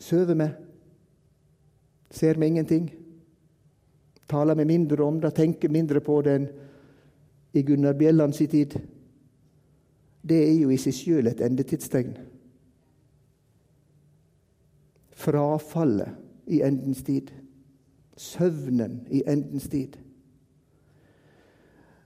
Sover 0.00 0.34
vi? 0.34 0.48
Ser 2.10 2.34
vi 2.34 2.46
ingenting? 2.46 2.90
Taler 4.28 4.54
vi 4.54 4.64
mindre 4.64 5.04
om 5.04 5.20
det, 5.20 5.34
tenker 5.34 5.68
mindre 5.68 6.00
på 6.00 6.22
det 6.22 6.34
enn 6.34 6.48
i 7.52 7.62
Gunnar 7.62 7.92
Bjelland 7.92 8.34
sin 8.34 8.48
tid? 8.48 8.78
Det 10.22 10.38
er 10.38 10.54
jo 10.60 10.70
i 10.70 10.78
seg 10.78 10.94
sjøl 10.94 11.30
et 11.30 11.42
endetidstegn. 11.42 12.14
Frafallet 15.22 16.14
i 16.46 16.62
endens 16.66 17.02
tid. 17.06 17.32
Søvnen 18.16 19.00
i 19.10 19.24
endens 19.26 19.68
tid. 19.72 19.98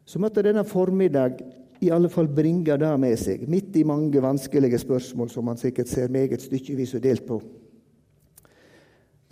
Så 0.06 0.20
måtte 0.22 0.44
denne 0.46 0.64
formiddag 0.64 1.40
i 1.82 1.90
alle 1.92 2.08
fall 2.08 2.28
bringe 2.32 2.76
det 2.78 2.92
med 3.00 3.18
seg, 3.20 3.44
midt 3.50 3.76
i 3.76 3.84
mange 3.84 4.22
vanskelige 4.22 4.78
spørsmål 4.80 5.28
som 5.32 5.44
man 5.44 5.60
sikkert 5.60 5.90
ser 5.90 6.12
meget 6.12 6.40
stykkevis 6.40 6.94
og 6.96 7.02
delt 7.04 7.26
på. 7.28 7.40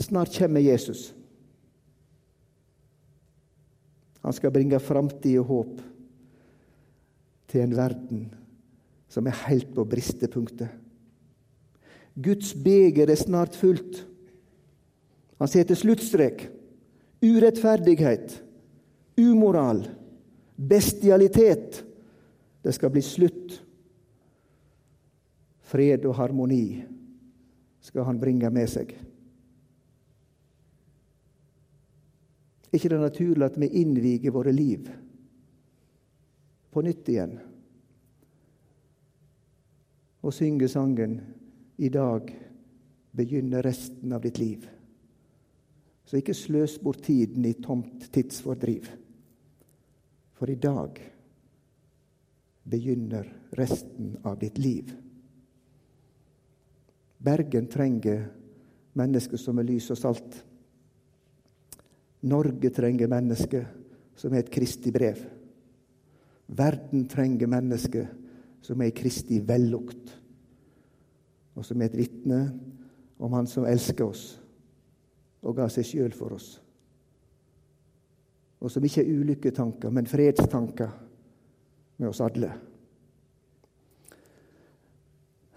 Snart 0.03 0.35
kommer 0.37 0.61
Jesus. 0.61 1.15
Han 4.25 4.33
skal 4.33 4.53
bringe 4.53 4.81
framtid 4.81 5.39
og 5.41 5.49
håp 5.49 5.83
til 7.49 7.61
en 7.61 7.77
verden 7.77 8.25
som 9.15 9.27
er 9.31 9.45
helt 9.47 9.71
på 9.75 9.85
bristepunktet. 9.87 10.73
Guds 12.15 12.51
beger 12.55 13.11
er 13.11 13.19
snart 13.19 13.55
fullt. 13.59 14.01
Han 15.39 15.51
setter 15.51 15.79
sluttstrek. 15.79 16.49
Urettferdighet, 17.25 18.35
umoral, 19.19 19.85
bestialitet. 20.57 21.85
Det 22.63 22.75
skal 22.75 22.91
bli 22.91 23.03
slutt. 23.07 23.57
Fred 25.65 26.05
og 26.11 26.19
harmoni 26.19 26.83
skal 27.85 28.07
han 28.11 28.21
bringe 28.21 28.51
med 28.53 28.69
seg. 28.71 28.93
Er 32.69 32.79
ikke 32.79 32.91
det 32.91 33.01
naturlig 33.01 33.47
at 33.47 33.59
vi 33.63 33.71
innviger 33.81 34.35
våre 34.35 34.53
liv 34.55 34.91
på 36.75 36.83
nytt 36.83 37.09
igjen? 37.15 37.37
Og 40.25 40.33
synger 40.33 40.71
sangen 40.73 41.21
'I 41.79 41.89
dag 41.89 42.31
begynner 43.13 43.63
resten 43.63 44.13
av 44.13 44.23
ditt 44.23 44.39
liv'. 44.39 44.69
Så 46.05 46.17
ikke 46.17 46.35
sløs 46.35 46.79
bort 46.79 47.03
tiden 47.03 47.45
i 47.45 47.53
tomt 47.53 48.09
tidsfordriv. 48.13 48.89
For 50.33 50.51
i 50.51 50.55
dag 50.55 51.01
begynner 52.71 53.29
resten 53.59 54.17
av 54.25 54.39
ditt 54.39 54.59
liv. 54.59 54.93
Bergen 57.25 57.67
trenger 57.67 58.27
mennesker 58.95 59.37
som 59.37 59.59
er 59.59 59.69
lys 59.69 59.91
og 59.91 59.99
salt. 59.99 60.45
Norge 62.23 62.71
trenger 62.71 63.09
mennesker 63.09 63.65
som 64.17 64.33
er 64.33 64.45
et 64.45 64.53
kristig 64.53 64.93
brev. 64.93 65.21
Verden 66.49 67.09
trenger 67.09 67.47
mennesker 67.47 68.09
som 68.65 68.81
er 68.81 68.89
i 68.89 68.97
Kristi 68.97 69.43
vellukt, 69.45 70.15
og 71.55 71.67
som 71.67 71.81
er 71.81 71.91
et 71.91 71.99
vitne 71.99 72.41
om 73.21 73.37
Han 73.37 73.47
som 73.47 73.67
elsker 73.69 74.09
oss 74.09 74.25
og 75.45 75.59
ga 75.59 75.69
seg 75.69 75.85
sjøl 75.85 76.15
for 76.17 76.35
oss. 76.39 76.55
Og 78.65 78.73
som 78.73 78.85
ikke 78.85 79.03
er 79.03 79.11
ulykketanker, 79.13 79.93
men 79.93 80.09
fredstanker 80.09 80.95
med 82.01 82.09
oss 82.09 82.23
alle. 82.25 82.49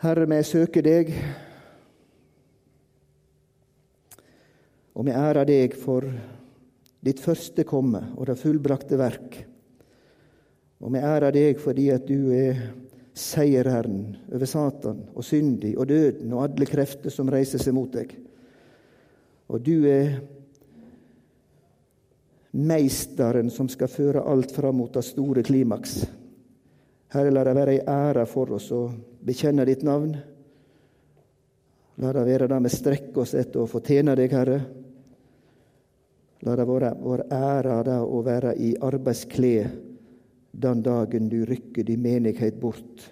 Herre, 0.03 0.27
vi 0.27 0.41
søker 0.43 0.83
deg, 0.85 1.13
og 4.93 5.07
vi 5.07 5.15
ærer 5.15 5.47
deg 5.47 5.77
for 5.79 6.05
ditt 7.07 7.21
første 7.23 7.63
komme 7.69 8.03
og 8.17 8.27
det 8.27 8.35
fullbrakte 8.41 8.99
verk. 8.99 9.39
Og 10.83 10.91
vi 10.93 11.01
ærer 11.01 11.33
deg 11.33 11.63
fordi 11.63 11.87
at 11.95 12.05
du 12.09 12.27
er 12.35 12.59
seierherren 13.17 14.15
over 14.31 14.49
Satan 14.49 15.01
og 15.15 15.25
syndig 15.25 15.73
og 15.77 15.89
døden 15.89 16.33
og 16.33 16.45
alle 16.45 16.67
krefter 16.69 17.13
som 17.13 17.29
reiser 17.33 17.61
seg 17.61 17.75
mot 17.75 17.91
deg. 17.93 18.13
Og 19.47 19.63
du 19.63 19.87
er 19.89 20.19
meisteren 22.57 23.51
som 23.53 23.69
skal 23.69 23.91
føre 23.91 24.23
alt 24.27 24.53
fram 24.55 24.79
mot 24.81 24.93
det 24.93 25.05
store 25.05 25.43
klimaks. 25.45 26.01
Herre, 27.13 27.31
la 27.31 27.43
det 27.47 27.55
være 27.55 27.77
ei 27.77 27.83
ære 27.87 28.25
for 28.27 28.57
oss 28.57 28.71
å 28.75 28.87
bekjenne 29.23 29.65
ditt 29.67 29.85
navn. 29.87 30.17
La 32.03 32.13
det 32.13 32.25
være 32.27 32.49
det 32.51 32.59
vi 32.65 32.73
strekker 32.73 33.23
oss 33.23 33.33
etter 33.37 33.63
å 33.63 33.69
få 33.69 33.81
tjene 33.85 34.15
deg, 34.19 34.33
Herre. 34.35 34.59
La 36.45 36.55
det 36.59 36.67
være 36.69 36.93
vår 37.01 37.23
ære 37.33 37.77
da 37.87 38.01
å 38.05 38.21
være 38.25 38.53
i 38.61 38.75
arbeidsklede 38.77 39.86
den 40.57 40.81
dagen 40.81 41.29
du 41.29 41.43
rykker 41.45 41.85
din 41.85 42.01
menighet 42.01 42.59
bort 42.59 43.11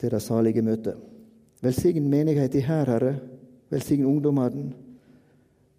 til 0.00 0.10
det 0.10 0.22
salige 0.22 0.64
møtet. 0.66 0.98
Velsign 1.62 2.10
menigheten 2.10 2.66
her, 2.66 2.90
Herre. 2.90 3.14
Velsign 3.70 4.04
ungdommene. 4.06 4.72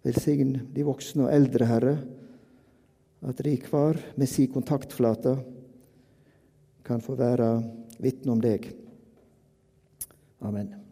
Velsign 0.04 0.56
de 0.74 0.86
voksne 0.86 1.28
og 1.28 1.34
eldre, 1.34 1.68
Herre. 1.68 1.94
At 3.22 3.44
de 3.44 3.56
hver 3.68 4.00
med 4.16 4.30
si 4.30 4.46
kontaktflate 4.46 5.36
kan 6.86 7.00
få 7.04 7.18
være 7.18 7.50
vitne 8.00 8.32
om 8.32 8.40
deg. 8.42 8.70
Amen. 10.40 10.87